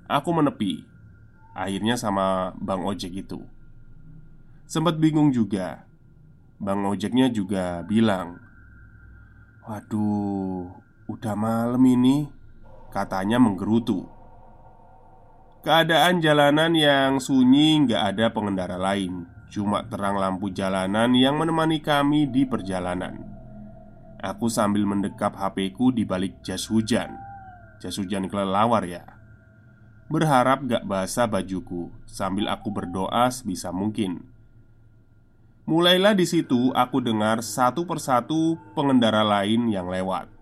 Aku 0.05 0.29
menepi 0.29 0.85
Akhirnya 1.57 1.97
sama 1.97 2.53
Bang 2.61 2.85
Ojek 2.85 3.09
itu. 3.25 3.41
Sempat 4.69 5.01
bingung 5.01 5.33
juga. 5.33 5.89
Bang 6.61 6.85
Ojeknya 6.85 7.33
juga 7.33 7.81
bilang 7.81 8.37
Waduh, 9.65 10.69
udah 11.07 11.35
malam 11.39 11.81
ini 11.87 12.27
Katanya 12.93 13.39
menggerutu 13.39 14.18
Keadaan 15.69 16.17
jalanan 16.17 16.73
yang 16.73 17.21
sunyi 17.21 17.85
nggak 17.85 18.01
ada 18.01 18.33
pengendara 18.33 18.73
lain. 18.73 19.29
Cuma 19.53 19.85
terang 19.85 20.17
lampu 20.17 20.49
jalanan 20.49 21.13
yang 21.13 21.37
menemani 21.37 21.77
kami 21.77 22.25
di 22.25 22.41
perjalanan. 22.41 23.21
Aku 24.17 24.49
sambil 24.49 24.89
mendekap 24.89 25.37
HP-ku 25.37 25.93
di 25.93 26.09
balik 26.09 26.41
jas 26.41 26.65
hujan. 26.73 27.13
Jas 27.77 28.01
hujan 28.01 28.25
kelelawar 28.25 28.81
ya. 28.81 29.05
Berharap 30.09 30.65
gak 30.65 30.89
basah 30.89 31.29
bajuku 31.29 31.93
Sambil 32.09 32.49
aku 32.49 32.73
berdoa 32.73 33.29
sebisa 33.29 33.69
mungkin. 33.69 34.25
Mulailah 35.69 36.17
di 36.17 36.25
situ 36.25 36.73
aku 36.73 36.97
dengar 36.97 37.45
satu 37.45 37.85
persatu 37.85 38.57
pengendara 38.73 39.21
lain 39.21 39.69
yang 39.69 39.85
lewat. 39.85 40.33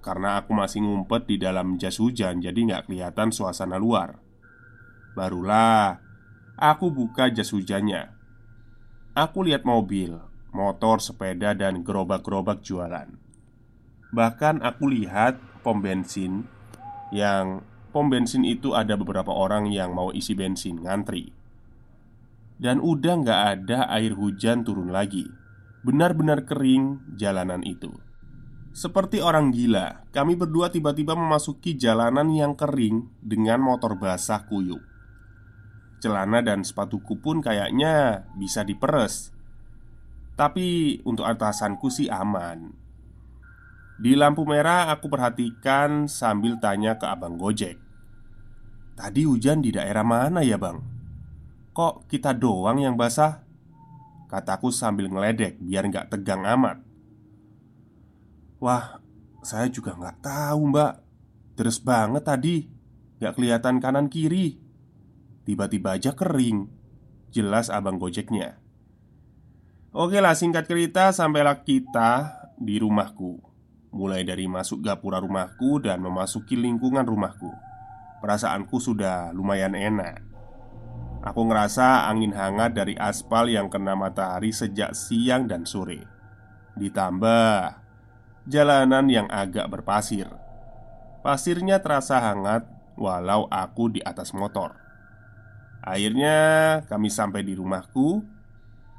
Karena 0.00 0.40
aku 0.40 0.56
masih 0.56 0.88
ngumpet 0.88 1.28
di 1.28 1.36
dalam 1.36 1.76
jas 1.76 2.00
hujan 2.00 2.40
Jadi 2.40 2.72
gak 2.72 2.88
kelihatan 2.88 3.28
suasana 3.28 3.76
luar 3.76 4.27
Barulah 5.18 5.98
aku 6.54 6.94
buka 6.94 7.26
jas 7.34 7.50
hujannya. 7.50 8.14
Aku 9.18 9.42
lihat 9.42 9.66
mobil, 9.66 10.14
motor, 10.54 11.02
sepeda, 11.02 11.58
dan 11.58 11.82
gerobak-gerobak 11.82 12.62
jualan. 12.62 13.10
Bahkan 14.14 14.62
aku 14.62 14.86
lihat 14.86 15.42
pom 15.66 15.82
bensin 15.82 16.46
yang 17.10 17.66
pom 17.90 18.06
bensin 18.06 18.46
itu 18.46 18.78
ada 18.78 18.94
beberapa 18.94 19.34
orang 19.34 19.66
yang 19.74 19.90
mau 19.90 20.14
isi 20.14 20.38
bensin 20.38 20.86
ngantri. 20.86 21.34
Dan 22.54 22.78
udah 22.78 23.18
nggak 23.18 23.40
ada 23.58 23.90
air 23.90 24.14
hujan 24.14 24.62
turun 24.62 24.94
lagi. 24.94 25.26
Benar-benar 25.82 26.46
kering 26.46 27.18
jalanan 27.18 27.66
itu. 27.66 27.90
Seperti 28.70 29.18
orang 29.18 29.50
gila, 29.50 30.06
kami 30.14 30.38
berdua 30.38 30.70
tiba-tiba 30.70 31.18
memasuki 31.18 31.74
jalanan 31.74 32.30
yang 32.30 32.54
kering 32.54 33.10
dengan 33.18 33.58
motor 33.58 33.98
basah 33.98 34.46
kuyup. 34.46 34.97
Celana 35.98 36.38
dan 36.46 36.62
sepatuku 36.62 37.18
pun 37.18 37.42
kayaknya 37.42 38.26
bisa 38.38 38.62
diperes. 38.62 39.34
Tapi 40.38 41.00
untuk 41.02 41.26
atasanku 41.26 41.90
sih 41.90 42.06
aman. 42.06 42.70
Di 43.98 44.14
lampu 44.14 44.46
merah 44.46 44.94
aku 44.94 45.10
perhatikan 45.10 46.06
sambil 46.06 46.62
tanya 46.62 46.94
ke 46.94 47.06
abang 47.10 47.34
Gojek. 47.34 47.74
Tadi 48.94 49.26
hujan 49.26 49.58
di 49.58 49.74
daerah 49.74 50.06
mana 50.06 50.46
ya 50.46 50.54
bang? 50.54 50.78
Kok 51.74 52.06
kita 52.06 52.30
doang 52.30 52.78
yang 52.78 52.94
basah? 52.94 53.42
Kataku 54.30 54.70
sambil 54.70 55.10
ngeledek 55.10 55.58
biar 55.58 55.90
nggak 55.90 56.14
tegang 56.14 56.46
amat. 56.46 56.78
Wah, 58.62 59.02
saya 59.42 59.66
juga 59.66 59.98
nggak 59.98 60.22
tahu 60.22 60.60
mbak. 60.70 60.94
Terus 61.58 61.82
banget 61.82 62.22
tadi. 62.22 62.56
Gak 63.18 63.34
kelihatan 63.34 63.82
kanan 63.82 64.06
kiri 64.06 64.67
Tiba-tiba 65.48 65.96
aja 65.96 66.12
kering. 66.12 66.68
Jelas 67.32 67.72
abang 67.72 67.96
gojeknya. 67.96 68.60
Oke 69.96 70.20
lah 70.20 70.36
singkat 70.36 70.68
cerita 70.68 71.08
sampailah 71.08 71.64
kita 71.64 72.36
di 72.60 72.76
rumahku. 72.76 73.40
Mulai 73.88 74.28
dari 74.28 74.44
masuk 74.44 74.84
gapura 74.84 75.24
rumahku 75.24 75.80
dan 75.80 76.04
memasuki 76.04 76.52
lingkungan 76.52 77.00
rumahku. 77.00 77.48
Perasaanku 78.20 78.76
sudah 78.76 79.32
lumayan 79.32 79.72
enak. 79.72 80.20
Aku 81.24 81.48
ngerasa 81.48 82.04
angin 82.12 82.36
hangat 82.36 82.76
dari 82.76 82.92
aspal 83.00 83.48
yang 83.48 83.72
kena 83.72 83.96
matahari 83.96 84.52
sejak 84.52 84.92
siang 84.92 85.48
dan 85.48 85.64
sore. 85.64 86.04
Ditambah 86.76 87.72
jalanan 88.44 89.08
yang 89.08 89.32
agak 89.32 89.64
berpasir. 89.72 90.28
Pasirnya 91.24 91.80
terasa 91.80 92.20
hangat 92.20 92.68
walau 93.00 93.48
aku 93.48 93.88
di 93.96 94.04
atas 94.04 94.36
motor 94.36 94.87
Akhirnya 95.88 96.36
kami 96.84 97.08
sampai 97.08 97.40
di 97.40 97.56
rumahku 97.56 98.20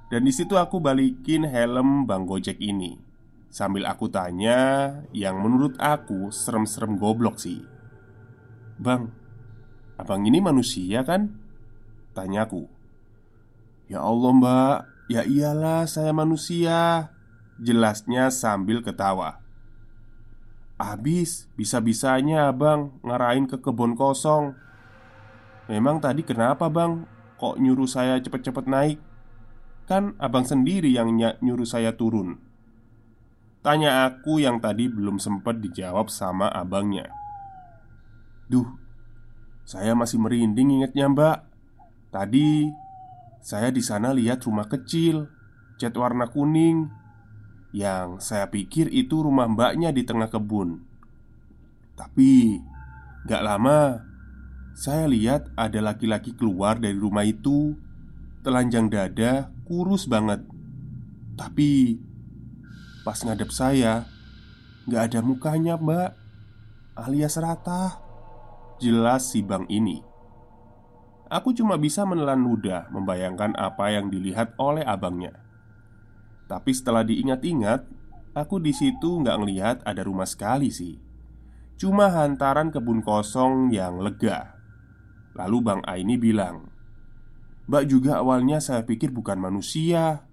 Dan 0.10 0.26
di 0.26 0.34
situ 0.34 0.58
aku 0.58 0.82
balikin 0.82 1.46
helm 1.46 2.10
Bang 2.10 2.26
Gojek 2.26 2.58
ini. 2.58 2.98
Sambil 3.54 3.86
aku 3.86 4.10
tanya 4.10 4.90
Yang 5.14 5.36
menurut 5.38 5.74
aku 5.78 6.34
serem-serem 6.34 6.98
goblok 6.98 7.38
sih. 7.38 7.62
Bang, 8.82 9.14
abang 10.02 10.26
ini 10.26 10.42
manusia 10.42 11.06
kan? 11.06 11.30
Tanyaku 12.18 12.66
Ya 13.86 14.02
Allah 14.02 14.32
mbak. 14.34 14.78
Ya 15.10 15.26
iyalah 15.26 15.86
saya 15.86 16.10
manusia 16.10 17.10
Jelasnya 17.60 18.32
sambil 18.32 18.80
ketawa. 18.80 19.44
Abis, 20.80 21.52
bisa-bisanya 21.60 22.48
abang 22.48 22.96
ngarahin 23.04 23.52
ke 23.52 23.60
kebun 23.60 24.00
kosong 24.00 24.56
Memang 25.70 26.02
tadi 26.02 26.26
kenapa 26.26 26.66
bang? 26.68 27.06
Kok 27.38 27.62
nyuruh 27.62 27.88
saya 27.88 28.18
cepet-cepet 28.20 28.66
naik? 28.66 29.00
Kan 29.86 30.18
abang 30.18 30.44
sendiri 30.44 30.90
yang 30.90 31.14
ny 31.14 31.38
nyuruh 31.40 31.66
saya 31.66 31.94
turun. 31.94 32.42
Tanya 33.62 34.10
aku 34.10 34.42
yang 34.42 34.58
tadi 34.60 34.90
belum 34.90 35.22
sempat 35.22 35.62
dijawab 35.62 36.10
sama 36.10 36.50
abangnya. 36.50 37.08
Duh, 38.50 38.66
saya 39.64 39.94
masih 39.94 40.18
merinding 40.18 40.82
ingetnya 40.82 41.06
mbak. 41.06 41.38
Tadi 42.10 42.66
saya 43.40 43.70
di 43.70 43.86
sana 43.86 44.10
lihat 44.12 44.42
rumah 44.44 44.66
kecil 44.66 45.30
Cat 45.80 45.96
warna 45.96 46.28
kuning. 46.28 46.92
Yang 47.72 48.26
saya 48.26 48.52
pikir 48.52 48.92
itu 48.92 49.24
rumah 49.24 49.48
mbaknya 49.48 49.96
di 49.96 50.04
tengah 50.04 50.28
kebun. 50.28 50.84
Tapi 51.96 52.60
Gak 53.28 53.44
lama, 53.44 54.09
saya 54.80 55.12
lihat 55.12 55.52
ada 55.60 55.84
laki-laki 55.84 56.32
keluar 56.38 56.80
dari 56.80 56.96
rumah 56.96 57.28
itu. 57.28 57.76
Telanjang 58.40 58.88
dada, 58.88 59.52
kurus 59.68 60.08
banget. 60.08 60.40
Tapi 61.36 62.00
Pas 63.04 63.20
ngadep 63.24 63.52
saya 63.52 64.08
Gak 64.88 65.12
ada 65.12 65.20
mukanya 65.20 65.76
mbak 65.76 66.16
Alias 66.96 67.40
rata. 67.40 68.00
Jelas 68.80 69.32
si 69.32 69.44
bang 69.44 69.68
ini. 69.68 70.04
Aku 71.28 71.52
cuma 71.52 71.76
bisa 71.80 72.04
menelan 72.08 72.44
ludah 72.44 72.88
Membayangkan 72.92 73.56
apa 73.56 73.92
yang 73.92 74.08
dilihat 74.08 74.56
oleh 74.60 74.84
abangnya. 74.84 75.36
Tapi 76.48 76.72
setelah 76.72 77.04
diingat-ingat 77.04 77.88
Aku 78.36 78.62
di 78.62 78.72
situ 78.72 79.20
nggak 79.20 79.38
ngelihat 79.42 79.78
ada 79.84 80.06
rumah 80.06 80.28
sekali 80.30 80.72
sih. 80.72 81.02
Cuma 81.76 82.08
hantaran 82.12 82.72
kebun 82.72 83.02
kosong 83.04 83.74
yang 83.74 84.00
lega 84.00 84.59
Lalu 85.40 85.58
Bang 85.64 85.82
Aini 85.88 86.20
bilang 86.20 86.68
Mbak 87.72 87.84
juga 87.88 88.20
awalnya 88.20 88.60
saya 88.60 88.84
pikir 88.84 89.16
bukan 89.16 89.40
manusia. 89.40 90.28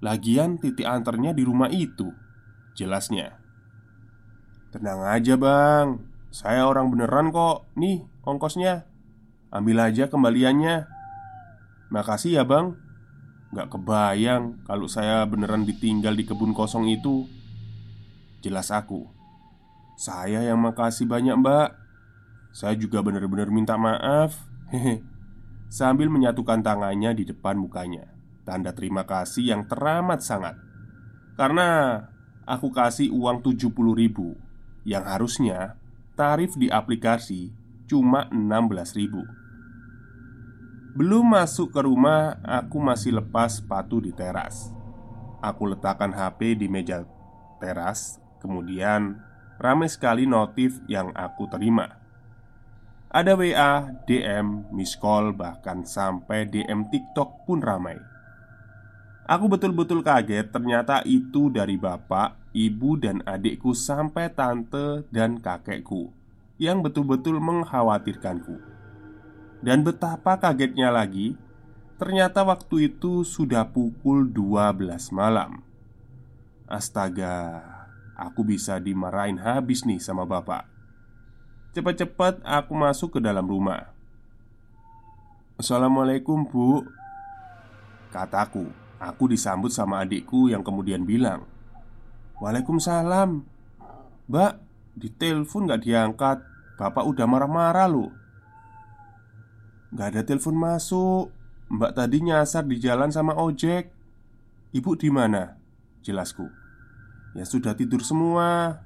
Lagian 0.00 0.56
titik 0.56 0.86
antarnya 0.88 1.36
di 1.36 1.42
rumah 1.44 1.68
itu 1.68 2.14
Jelasnya. 2.76 3.36
Tenang 4.70 5.02
aja 5.02 5.34
bang. 5.40 5.98
Saya 6.28 6.68
orang 6.68 6.92
beneran 6.92 7.32
kok 7.32 7.64
Nih 7.74 8.04
ongkosnya. 8.22 8.84
Ambil 9.48 9.80
aja 9.80 10.06
kembaliannya. 10.06 10.84
Makasih 11.88 12.38
ya 12.38 12.44
bang. 12.44 12.76
Gak 13.56 13.72
kebayang 13.72 14.62
kalau 14.68 14.84
saya 14.86 15.24
beneran 15.24 15.64
ditinggal 15.64 16.12
di 16.12 16.28
kebun 16.28 16.52
kosong 16.52 16.92
itu 16.92 17.24
Jelas 18.44 18.70
aku. 18.70 19.08
Saya 19.96 20.44
yang 20.44 20.60
makasih 20.60 21.08
banyak 21.08 21.40
mbak 21.40 21.85
Saya 22.56 22.72
juga 22.72 23.04
bener-bener 23.04 23.52
minta 23.52 23.76
maaf. 23.76 24.48
Hehe. 24.72 25.04
Sambil 25.68 26.08
menyatukan 26.08 26.64
tangannya 26.64 27.12
di 27.12 27.28
depan 27.28 27.60
mukanya. 27.60 28.08
Tanda 28.48 28.72
terima 28.72 29.04
kasih 29.04 29.52
yang 29.52 29.68
teramat 29.68 30.24
sangat. 30.24 30.56
Karena 31.36 32.00
aku 32.48 32.72
kasih 32.72 33.12
uang 33.12 33.44
70 33.44 33.68
ribu 33.92 34.40
Yang 34.88 35.04
harusnya 35.04 35.58
tarif 36.16 36.56
di 36.56 36.72
aplikasi 36.72 37.52
cuma 37.84 38.24
16 38.32 38.96
ribu. 38.96 39.20
Belum 40.96 41.28
masuk 41.28 41.76
ke 41.76 41.84
rumah, 41.84 42.40
aku 42.40 42.80
masih 42.80 43.20
lepas 43.20 43.60
sepatu 43.60 44.00
di 44.00 44.16
teras. 44.16 44.72
Aku 45.44 45.68
letakkan 45.68 46.08
HP 46.08 46.56
di 46.56 46.72
meja 46.72 47.04
teras 47.60 48.16
Kemudian 48.40 49.20
ramai 49.60 49.92
sekali 49.92 50.24
notif 50.24 50.80
yang 50.88 51.12
aku 51.12 51.52
terima 51.52 51.95
ada 53.06 53.38
WA, 53.38 53.86
DM, 54.04 54.66
miss 54.74 54.98
call, 54.98 55.30
bahkan 55.30 55.86
sampai 55.86 56.50
DM 56.50 56.90
TikTok 56.90 57.46
pun 57.46 57.62
ramai. 57.62 57.96
Aku 59.26 59.50
betul-betul 59.50 60.06
kaget 60.06 60.50
ternyata 60.50 61.02
itu 61.06 61.50
dari 61.50 61.78
bapak, 61.78 62.54
ibu, 62.54 62.98
dan 62.98 63.22
adikku 63.26 63.74
sampai 63.74 64.30
tante 64.30 65.02
dan 65.10 65.42
kakekku 65.42 66.14
Yang 66.62 66.90
betul-betul 66.90 67.42
mengkhawatirkanku. 67.42 68.58
Dan 69.62 69.82
betapa 69.82 70.38
kagetnya 70.38 70.94
lagi 70.94 71.34
Ternyata 71.96 72.44
waktu 72.44 72.92
itu 72.92 73.24
sudah 73.24 73.72
pukul 73.72 74.28
12 74.28 75.16
malam. 75.16 75.64
Astaga 76.68 77.64
Aku 78.20 78.44
bisa 78.44 78.76
dimarahin 78.76 79.40
habis 79.40 79.80
nih 79.88 79.96
sama 79.96 80.28
bapak 80.28 80.75
Cepat-cepat 81.76 82.40
aku 82.40 82.72
masuk 82.72 83.08
ke 83.12 83.20
dalam 83.20 83.44
rumah. 83.44 83.92
Assalamualaikum 85.60 86.48
bu. 86.48 86.80
Kataku 88.08 88.72
Aku 88.96 89.28
disambut 89.28 89.68
sama 89.68 90.00
adikku 90.00 90.48
yang 90.48 90.64
kemudian 90.64 91.04
bilang 91.04 91.44
Waalaikumsalam. 92.40 93.44
Mbak, 94.24 94.52
ditelepon 94.96 95.68
gak 95.68 95.84
diangkat. 95.84 96.38
Bapak 96.80 97.04
udah 97.04 97.28
marah-marah 97.28 97.92
loh. 97.92 98.08
Gak 99.92 100.16
ada 100.16 100.22
telepon 100.24 100.56
masuk. 100.56 101.28
Mbak 101.68 101.92
tadi 101.92 102.24
nyasar 102.24 102.64
di 102.64 102.80
jalan 102.80 103.12
sama 103.12 103.36
ojek. 103.36 103.92
Ibu 104.72 104.96
di 104.96 105.12
mana? 105.12 105.60
Jelasku. 106.00 106.48
Ya 107.36 107.44
sudah 107.44 107.76
tidur 107.76 108.00
semua 108.00 108.80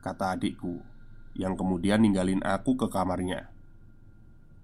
Kata 0.00 0.32
adikku 0.32 0.89
Yang 1.34 1.62
kemudian 1.62 2.02
ninggalin 2.02 2.42
aku 2.42 2.74
ke 2.74 2.86
kamarnya. 2.90 3.50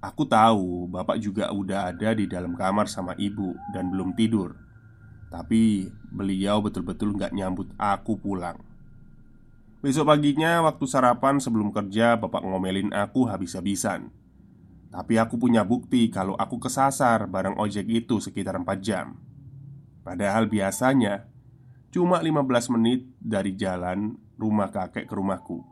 Aku 0.03 0.29
tahu 0.29 0.87
bapak 0.87 1.19
juga 1.19 1.51
udah 1.51 1.91
ada 1.91 2.15
di 2.15 2.29
dalam 2.31 2.55
kamar 2.55 2.87
sama 2.87 3.17
ibu 3.19 3.57
dan 3.75 3.91
belum 3.91 4.15
tidur. 4.15 4.55
Tapi 5.33 5.91
beliau 6.13 6.63
betul-betul 6.63 7.17
nggak 7.17 7.35
nyambut 7.35 7.69
aku 7.75 8.15
pulang. 8.21 8.61
Besok 9.83 10.09
paginya 10.09 10.63
waktu 10.67 10.85
sarapan 10.87 11.43
sebelum 11.43 11.75
kerja 11.75 12.15
bapak 12.19 12.43
ngomelin 12.43 12.95
aku 12.95 13.27
habis-habisan. 13.27 14.11
Tapi 14.91 15.19
aku 15.19 15.37
punya 15.37 15.67
bukti 15.67 16.09
kalau 16.09 16.39
aku 16.39 16.63
kesasar 16.63 17.27
bareng 17.27 17.59
ojek 17.59 17.85
itu 17.91 18.23
sekitar 18.23 18.57
4 18.57 18.79
jam. 18.79 19.19
Padahal 20.07 20.47
biasanya 20.47 21.27
Cuma 21.97 22.21
15 22.21 22.77
menit 22.77 23.09
dari 23.17 23.57
jalan 23.57 24.21
rumah 24.37 24.69
kakek 24.69 25.09
ke 25.09 25.15
rumahku 25.17 25.65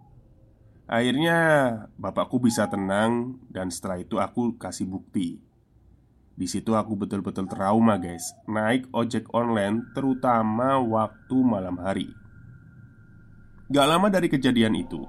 Akhirnya 0.85 1.39
bapakku 1.97 2.37
bisa 2.37 2.69
tenang 2.69 3.41
dan 3.49 3.73
setelah 3.73 4.05
itu 4.05 4.21
aku 4.21 4.61
kasih 4.61 4.85
bukti. 4.85 5.41
Di 6.35 6.45
situ 6.45 6.77
aku 6.77 6.93
betul-betul 6.99 7.49
trauma 7.49 7.97
guys. 7.97 8.37
Naik 8.45 8.93
ojek 8.93 9.33
online 9.33 9.81
terutama 9.97 10.77
waktu 10.83 11.37
malam 11.41 11.81
hari. 11.81 12.13
Gak 13.73 13.89
lama 13.89 14.13
dari 14.13 14.29
kejadian 14.29 14.77
itu 14.77 15.09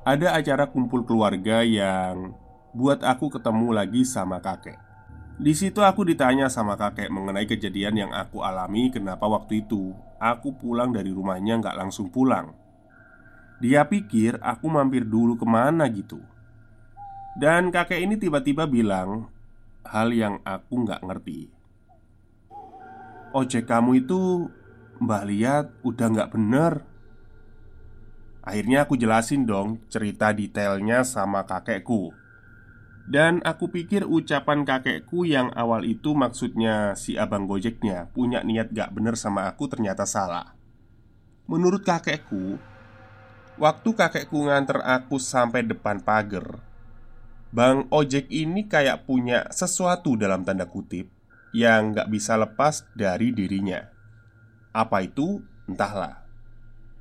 Ada 0.00 0.40
acara 0.40 0.72
kumpul 0.72 1.04
keluarga 1.04 1.60
yang 1.60 2.32
Buat 2.72 3.04
aku 3.04 3.28
ketemu 3.28 3.76
lagi 3.76 4.08
sama 4.08 4.40
kakek. 4.40 4.80
Di 5.36 5.52
situ 5.52 5.84
aku 5.84 6.00
ditanya 6.08 6.48
sama 6.48 6.80
kakek 6.80 7.12
mengenai 7.12 7.44
kejadian 7.44 8.08
yang 8.08 8.12
aku 8.16 8.40
alami 8.40 8.88
Kenapa 8.88 9.28
waktu 9.28 9.68
itu 9.68 9.92
aku 10.16 10.56
pulang 10.56 10.96
dari 10.96 11.12
rumahnya 11.12 11.60
nggak 11.60 11.76
langsung 11.76 12.08
pulang 12.08 12.56
Dia 13.58 13.86
pikir 13.86 14.38
aku 14.38 14.70
mampir 14.70 15.02
dulu 15.02 15.34
ke 15.34 15.46
mana 15.46 15.90
gitu. 15.90 16.22
Dan 17.38 17.74
kakek 17.74 18.02
ini 18.02 18.14
tiba-tiba 18.18 18.66
bilang 18.66 19.30
Hal 19.88 20.12
yang 20.12 20.44
aku 20.44 20.84
nggak 20.84 21.00
ngerti. 21.00 21.48
Ojek 23.32 23.64
kamu 23.64 24.04
itu 24.04 24.52
Mbah 24.98 25.24
lihat 25.24 25.70
udah 25.86 26.06
nggak 26.10 26.30
bener. 26.34 26.82
Akhirnya 28.42 28.84
aku 28.84 28.98
jelasin 28.98 29.46
dong 29.46 29.78
cerita 29.86 30.34
detailnya 30.34 31.06
sama 31.06 31.46
kakekku. 31.46 32.10
Dan 33.08 33.40
aku 33.40 33.72
pikir 33.72 34.04
ucapan 34.04 34.68
kakekku 34.68 35.24
yang 35.24 35.48
awal 35.56 35.86
itu 35.88 36.12
maksudnya 36.12 36.92
si 36.92 37.16
abang 37.16 37.48
gojeknya 37.48 38.12
punya 38.12 38.44
niat 38.44 38.68
gak 38.68 38.92
bener 38.92 39.16
sama 39.16 39.48
aku 39.48 39.64
ternyata 39.64 40.04
salah. 40.04 40.52
Menurut 41.48 41.88
kakekku 41.88 42.60
Waktu 43.58 43.90
kakekku 43.90 44.46
nganter 44.46 44.78
aku 44.86 45.18
sampai 45.18 45.66
depan 45.66 45.98
pagar 45.98 46.62
Bang 47.50 47.90
ojek 47.90 48.30
ini 48.30 48.70
kayak 48.70 49.02
punya 49.02 49.50
sesuatu 49.50 50.14
dalam 50.14 50.46
tanda 50.46 50.70
kutip 50.70 51.10
Yang 51.50 51.98
gak 51.98 52.08
bisa 52.14 52.38
lepas 52.38 52.86
dari 52.94 53.34
dirinya 53.34 53.82
Apa 54.70 55.02
itu? 55.02 55.42
Entahlah 55.66 56.22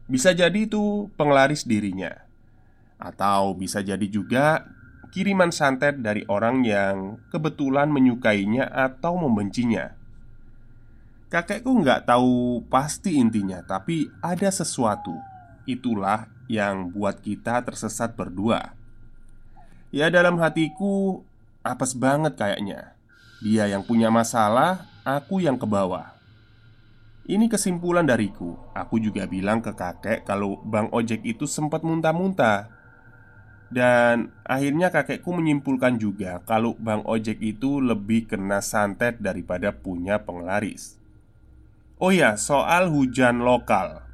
Bisa 0.10 0.34
jadi 0.34 0.66
itu 0.66 1.14
penglaris 1.14 1.62
dirinya 1.62 2.26
Atau 2.98 3.54
bisa 3.54 3.86
jadi 3.86 4.10
juga 4.10 4.66
kiriman 5.12 5.54
santet 5.54 5.98
dari 6.04 6.22
orang 6.28 6.62
yang 6.62 7.18
kebetulan 7.32 7.90
menyukainya 7.90 8.68
atau 8.70 9.18
membencinya. 9.18 9.96
Kakekku 11.28 11.84
nggak 11.84 12.08
tahu 12.08 12.64
pasti 12.72 13.20
intinya, 13.20 13.60
tapi 13.66 14.08
ada 14.24 14.48
sesuatu. 14.48 15.16
Itulah 15.68 16.37
yang 16.48 16.92
buat 16.92 17.20
kita 17.24 17.64
tersesat 17.64 18.16
berdua. 18.16 18.76
Ya 19.92 20.12
dalam 20.12 20.40
hatiku 20.40 21.24
apes 21.64 21.96
banget 21.96 22.36
kayaknya. 22.36 22.96
Dia 23.44 23.70
yang 23.70 23.86
punya 23.86 24.10
masalah, 24.10 24.90
aku 25.06 25.44
yang 25.44 25.56
ke 25.56 25.68
bawah. 25.70 26.18
Ini 27.28 27.52
kesimpulan 27.52 28.08
dariku. 28.08 28.56
Aku 28.74 28.98
juga 28.98 29.28
bilang 29.28 29.60
ke 29.60 29.76
kakek 29.76 30.24
kalau 30.24 30.64
Bang 30.64 30.88
Ojek 30.96 31.22
itu 31.28 31.44
sempat 31.44 31.84
muntah-muntah 31.84 32.72
dan 33.68 34.32
akhirnya 34.48 34.88
kakekku 34.88 35.28
menyimpulkan 35.36 36.00
juga 36.00 36.40
kalau 36.48 36.80
Bang 36.80 37.04
Ojek 37.04 37.44
itu 37.44 37.84
lebih 37.84 38.32
kena 38.32 38.64
santet 38.64 39.20
daripada 39.20 39.76
punya 39.76 40.24
penglaris 40.24 40.96
Oh 41.98 42.14
ya, 42.14 42.38
soal 42.38 42.94
hujan 42.94 43.42
lokal 43.42 44.07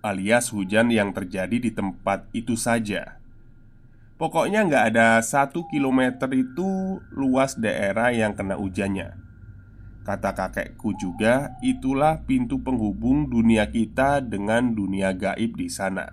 Alias 0.00 0.48
hujan 0.52 0.88
yang 0.88 1.12
terjadi 1.12 1.56
di 1.60 1.70
tempat 1.72 2.24
itu 2.32 2.56
saja 2.56 3.20
Pokoknya 4.20 4.64
nggak 4.68 4.84
ada 4.92 5.20
satu 5.24 5.64
kilometer 5.68 6.28
itu 6.32 7.00
luas 7.12 7.56
daerah 7.56 8.12
yang 8.12 8.36
kena 8.36 8.56
hujannya 8.56 9.20
Kata 10.00 10.32
kakekku 10.32 10.96
juga, 10.96 11.54
itulah 11.60 12.24
pintu 12.24 12.56
penghubung 12.64 13.28
dunia 13.28 13.68
kita 13.68 14.24
dengan 14.24 14.72
dunia 14.72 15.12
gaib 15.12 15.60
di 15.60 15.68
sana. 15.68 16.08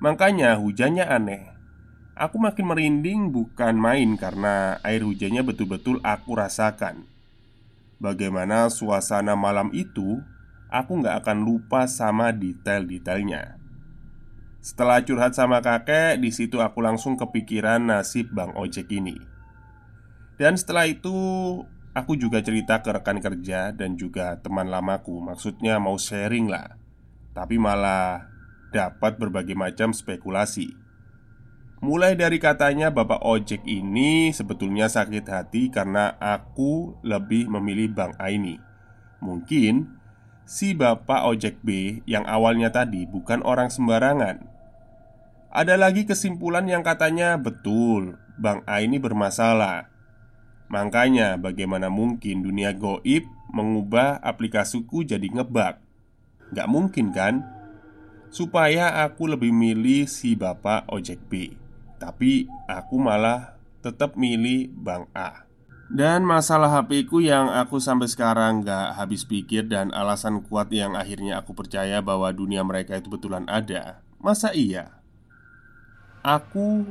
Makanya 0.00 0.56
hujannya 0.56 1.04
aneh. 1.04 1.52
Aku 2.18 2.40
makin 2.40 2.66
merinding 2.66 3.30
bukan 3.30 3.76
main 3.78 4.16
karena 4.16 4.80
air 4.82 5.04
hujannya 5.04 5.44
betul-betul 5.44 6.00
aku 6.00 6.34
rasakan. 6.34 7.06
Bagaimana 8.00 8.72
suasana 8.72 9.36
malam 9.36 9.70
itu, 9.76 10.18
aku 10.68 11.00
nggak 11.04 11.24
akan 11.24 11.44
lupa 11.44 11.88
sama 11.88 12.32
detail-detailnya. 12.32 13.56
Setelah 14.60 15.00
curhat 15.00 15.32
sama 15.32 15.64
kakek, 15.64 16.20
di 16.20 16.28
situ 16.28 16.60
aku 16.60 16.84
langsung 16.84 17.16
kepikiran 17.16 17.88
nasib 17.88 18.28
Bang 18.36 18.52
Ojek 18.52 18.92
ini. 18.92 19.16
Dan 20.36 20.54
setelah 20.54 20.84
itu, 20.86 21.14
aku 21.96 22.14
juga 22.14 22.44
cerita 22.44 22.78
ke 22.84 22.92
rekan 22.92 23.18
kerja 23.18 23.72
dan 23.72 23.96
juga 23.96 24.38
teman 24.38 24.68
lamaku. 24.68 25.18
Maksudnya 25.24 25.80
mau 25.80 25.96
sharing 25.96 26.46
lah, 26.52 26.76
tapi 27.32 27.56
malah 27.56 28.28
dapat 28.70 29.16
berbagai 29.16 29.56
macam 29.56 29.96
spekulasi. 29.96 30.76
Mulai 31.78 32.18
dari 32.18 32.42
katanya 32.42 32.90
Bapak 32.90 33.22
Ojek 33.22 33.62
ini 33.62 34.34
sebetulnya 34.34 34.90
sakit 34.90 35.24
hati 35.30 35.70
karena 35.70 36.18
aku 36.18 36.98
lebih 37.06 37.46
memilih 37.46 37.94
Bang 37.94 38.18
Aini. 38.18 38.58
Mungkin 39.22 39.97
si 40.48 40.72
Bapak 40.72 41.28
Ojek 41.28 41.60
B 41.60 42.00
yang 42.08 42.24
awalnya 42.24 42.72
tadi 42.72 43.04
bukan 43.04 43.44
orang 43.44 43.68
sembarangan 43.68 44.58
ada 45.48 45.80
lagi 45.80 46.04
kesimpulan 46.04 46.68
yang 46.68 46.84
katanya 46.84 47.40
betul, 47.40 48.20
Bang 48.36 48.60
A 48.68 48.84
ini 48.84 49.00
bermasalah. 49.00 49.88
Makanya, 50.68 51.40
bagaimana 51.40 51.88
mungkin 51.88 52.44
dunia 52.44 52.76
goib 52.76 53.24
mengubah 53.48 54.20
aplikasiku 54.20 55.08
jadi 55.08 55.24
ngebak? 55.24 55.80
Gak 56.52 56.68
mungkin 56.68 57.16
kan? 57.16 57.48
Supaya 58.28 59.08
aku 59.08 59.24
lebih 59.24 59.56
milih 59.56 60.04
si 60.04 60.36
bapak 60.36 60.84
ojek 60.92 61.16
B 61.32 61.56
Tapi 61.96 62.44
aku 62.68 63.00
malah 63.00 63.56
tetap 63.80 64.20
milih 64.20 64.68
Bang 64.68 65.08
A 65.16 65.47
dan 65.88 66.20
masalah 66.20 66.68
HP 66.68 67.08
ku 67.08 67.24
yang 67.24 67.48
aku 67.48 67.80
sampai 67.80 68.12
sekarang 68.12 68.60
gak 68.60 69.00
habis 69.00 69.24
pikir 69.24 69.64
Dan 69.72 69.88
alasan 69.96 70.44
kuat 70.44 70.68
yang 70.68 70.92
akhirnya 70.92 71.40
aku 71.40 71.56
percaya 71.56 72.04
bahwa 72.04 72.28
dunia 72.28 72.60
mereka 72.60 73.00
itu 73.00 73.08
betulan 73.08 73.48
ada. 73.48 74.04
Masa 74.20 74.52
iya? 74.52 75.00
Aku 76.20 76.84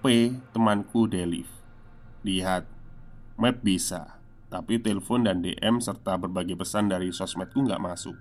P 0.00 0.32
temanku 0.56 1.04
Delif. 1.04 1.52
Lihat 2.24 2.64
Map 3.36 3.60
bisa 3.60 4.16
Tapi 4.48 4.80
telepon 4.80 5.28
dan 5.28 5.44
DM 5.44 5.84
serta 5.84 6.16
berbagai 6.16 6.56
pesan 6.56 6.88
dari 6.88 7.12
sosmedku 7.12 7.60
nggak 7.60 7.80
masuk. 7.80 8.16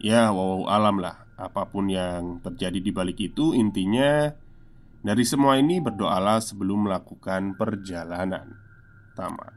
Ya 0.00 0.32
wow 0.32 0.64
alam 0.72 0.96
lah. 0.96 1.28
Apa 1.36 1.68
pun 1.68 1.92
yang 1.92 2.40
terjadi 2.40 2.80
di 2.80 2.88
balik 2.88 3.20
itu 3.20 3.52
Intinya 3.52 4.32
Dari 5.06 5.22
semua 5.22 5.54
ini 5.54 5.78
berdoalah 5.78 6.42
sebelum 6.42 6.90
melakukan 6.90 7.54
perjalanan. 7.54 8.58
Tamat. 9.14 9.54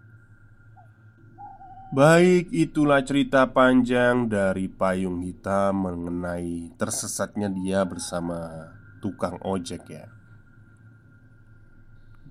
Baik, 1.89 2.53
itulah 2.53 3.01
cerita 3.01 3.49
panjang 3.49 4.29
dari 4.29 4.69
Payung 4.69 5.25
Hitam 5.25 5.89
mengenai 5.89 6.69
tersesatnya 6.77 7.49
dia 7.49 7.81
bersama 7.81 8.69
tukang 9.01 9.41
ojek 9.41 9.89
ya. 9.89 10.05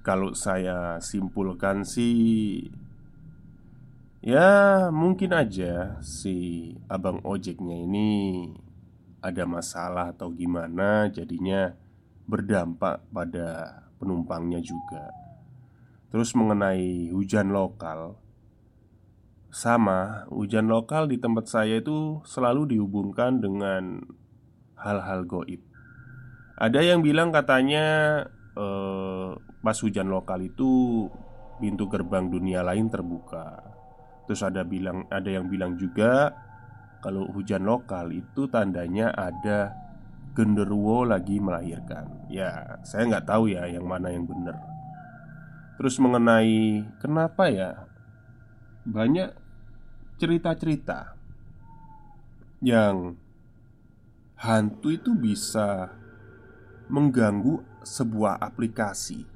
Kalau 0.06 0.30
saya 0.38 1.02
simpulkan 1.02 1.82
sih 1.82 2.70
Ya 4.22 4.90
mungkin 4.94 5.30
aja 5.30 5.98
si 6.06 6.70
abang 6.90 7.18
ojeknya 7.22 7.82
ini 7.82 8.10
ada 9.22 9.46
masalah 9.46 10.10
atau 10.10 10.30
gimana 10.34 11.06
jadinya 11.10 11.74
berdampak 12.28 13.02
pada 13.10 13.80
penumpangnya 13.96 14.60
juga 14.60 15.10
Terus 16.08 16.32
mengenai 16.36 17.12
hujan 17.12 17.52
lokal 17.52 18.16
Sama, 19.48 20.28
hujan 20.28 20.68
lokal 20.68 21.08
di 21.08 21.16
tempat 21.16 21.48
saya 21.48 21.80
itu 21.80 22.20
selalu 22.28 22.76
dihubungkan 22.76 23.40
dengan 23.40 24.04
hal-hal 24.76 25.24
goib 25.24 25.68
ada 26.58 26.82
yang 26.82 27.06
bilang 27.06 27.30
katanya 27.30 27.86
eh, 28.58 29.30
pas 29.62 29.78
hujan 29.78 30.10
lokal 30.10 30.42
itu 30.42 31.06
pintu 31.62 31.86
gerbang 31.86 32.26
dunia 32.26 32.66
lain 32.66 32.90
terbuka. 32.90 33.62
Terus 34.26 34.42
ada 34.42 34.66
bilang 34.66 35.06
ada 35.06 35.30
yang 35.30 35.46
bilang 35.46 35.78
juga 35.78 36.34
kalau 36.98 37.30
hujan 37.30 37.62
lokal 37.62 38.10
itu 38.10 38.50
tandanya 38.50 39.14
ada 39.14 39.70
genderuwo 40.38 41.02
lagi 41.02 41.42
melahirkan. 41.42 42.30
Ya, 42.30 42.78
saya 42.86 43.10
nggak 43.10 43.26
tahu 43.26 43.50
ya 43.50 43.66
yang 43.66 43.82
mana 43.82 44.14
yang 44.14 44.22
benar. 44.22 44.54
Terus 45.74 45.98
mengenai 45.98 46.86
kenapa 47.02 47.50
ya 47.50 47.90
banyak 48.86 49.34
cerita-cerita 50.22 51.18
yang 52.62 53.18
hantu 54.38 54.94
itu 54.94 55.10
bisa 55.18 55.90
mengganggu 56.86 57.82
sebuah 57.82 58.38
aplikasi. 58.38 59.26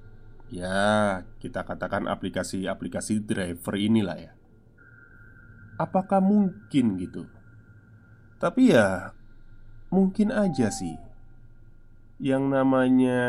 Ya, 0.54 1.26
kita 1.42 1.66
katakan 1.66 2.06
aplikasi-aplikasi 2.06 3.26
driver 3.26 3.74
inilah 3.74 4.18
ya. 4.22 4.32
Apakah 5.82 6.22
mungkin 6.22 6.94
gitu? 7.00 7.26
Tapi 8.38 8.70
ya, 8.70 9.16
mungkin 9.92 10.32
aja 10.32 10.72
sih. 10.72 10.96
Yang 12.16 12.44
namanya 12.48 13.20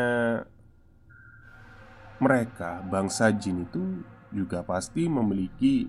mereka, 2.18 2.80
bangsa 2.80 3.28
jin 3.36 3.68
itu 3.68 4.00
juga 4.32 4.64
pasti 4.64 5.06
memiliki 5.06 5.86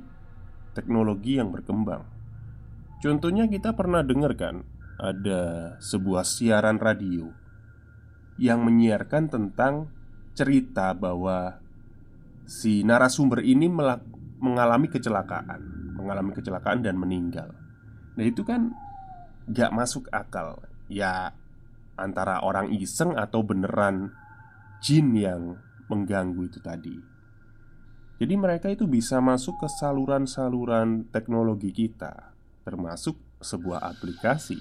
teknologi 0.76 1.40
yang 1.40 1.56
berkembang. 1.56 2.04
Contohnya 3.00 3.48
kita 3.48 3.72
pernah 3.72 4.04
dengar 4.04 4.36
kan, 4.36 4.68
ada 5.00 5.76
sebuah 5.80 6.28
siaran 6.28 6.76
radio 6.76 7.32
yang 8.36 8.68
menyiarkan 8.68 9.32
tentang 9.32 9.88
cerita 10.36 10.92
bahwa 10.92 11.64
si 12.44 12.84
narasumber 12.84 13.40
ini 13.40 13.72
mengalami 14.42 14.92
kecelakaan, 14.92 15.62
mengalami 15.96 16.36
kecelakaan 16.36 16.84
dan 16.84 17.00
meninggal. 17.00 17.56
Nah 18.20 18.26
itu 18.28 18.44
kan 18.44 18.76
gak 19.50 19.72
masuk 19.74 20.10
akal. 20.14 20.62
Ya 20.90 21.34
antara 21.96 22.44
orang 22.44 22.70
iseng 22.76 23.16
atau 23.16 23.42
beneran 23.42 24.12
jin 24.84 25.16
yang 25.16 25.58
mengganggu 25.90 26.46
itu 26.50 26.60
tadi. 26.62 26.98
Jadi 28.16 28.34
mereka 28.40 28.72
itu 28.72 28.88
bisa 28.88 29.20
masuk 29.20 29.60
ke 29.60 29.68
saluran-saluran 29.68 31.12
teknologi 31.12 31.76
kita 31.76 32.36
Termasuk 32.66 33.38
sebuah 33.38 33.86
aplikasi. 33.86 34.58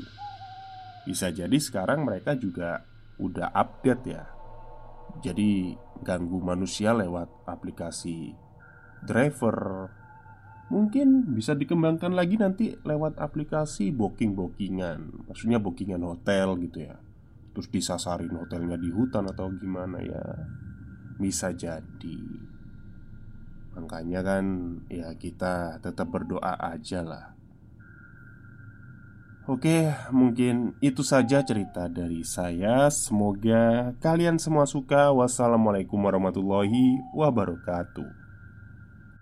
Bisa 1.08 1.32
jadi 1.32 1.56
sekarang 1.56 2.04
mereka 2.04 2.36
juga 2.36 2.84
udah 3.16 3.48
update 3.56 4.04
ya. 4.04 4.28
Jadi 5.24 5.72
ganggu 6.04 6.36
manusia 6.44 6.92
lewat 6.92 7.48
aplikasi 7.48 8.36
driver 9.00 9.88
Mungkin 10.72 11.36
bisa 11.36 11.52
dikembangkan 11.52 12.16
lagi 12.16 12.40
nanti 12.40 12.72
lewat 12.80 13.20
aplikasi 13.20 13.92
booking-bookingan 13.92 15.28
Maksudnya 15.28 15.60
bookingan 15.60 16.00
hotel 16.00 16.56
gitu 16.64 16.88
ya 16.88 16.96
Terus 17.52 17.68
disasarin 17.68 18.32
hotelnya 18.32 18.80
di 18.80 18.88
hutan 18.88 19.28
atau 19.28 19.52
gimana 19.52 20.00
ya 20.00 20.24
Bisa 21.20 21.52
jadi 21.52 22.20
Makanya 23.76 24.24
kan 24.24 24.44
ya 24.88 25.12
kita 25.20 25.84
tetap 25.84 26.08
berdoa 26.08 26.56
aja 26.56 27.04
lah 27.04 27.34
Oke, 29.44 29.92
mungkin 30.08 30.72
itu 30.80 31.04
saja 31.04 31.44
cerita 31.44 31.84
dari 31.84 32.24
saya. 32.24 32.88
Semoga 32.88 33.92
kalian 34.00 34.40
semua 34.40 34.64
suka. 34.64 35.12
Wassalamualaikum 35.12 36.00
warahmatullahi 36.00 37.04
wabarakatuh. 37.12 38.23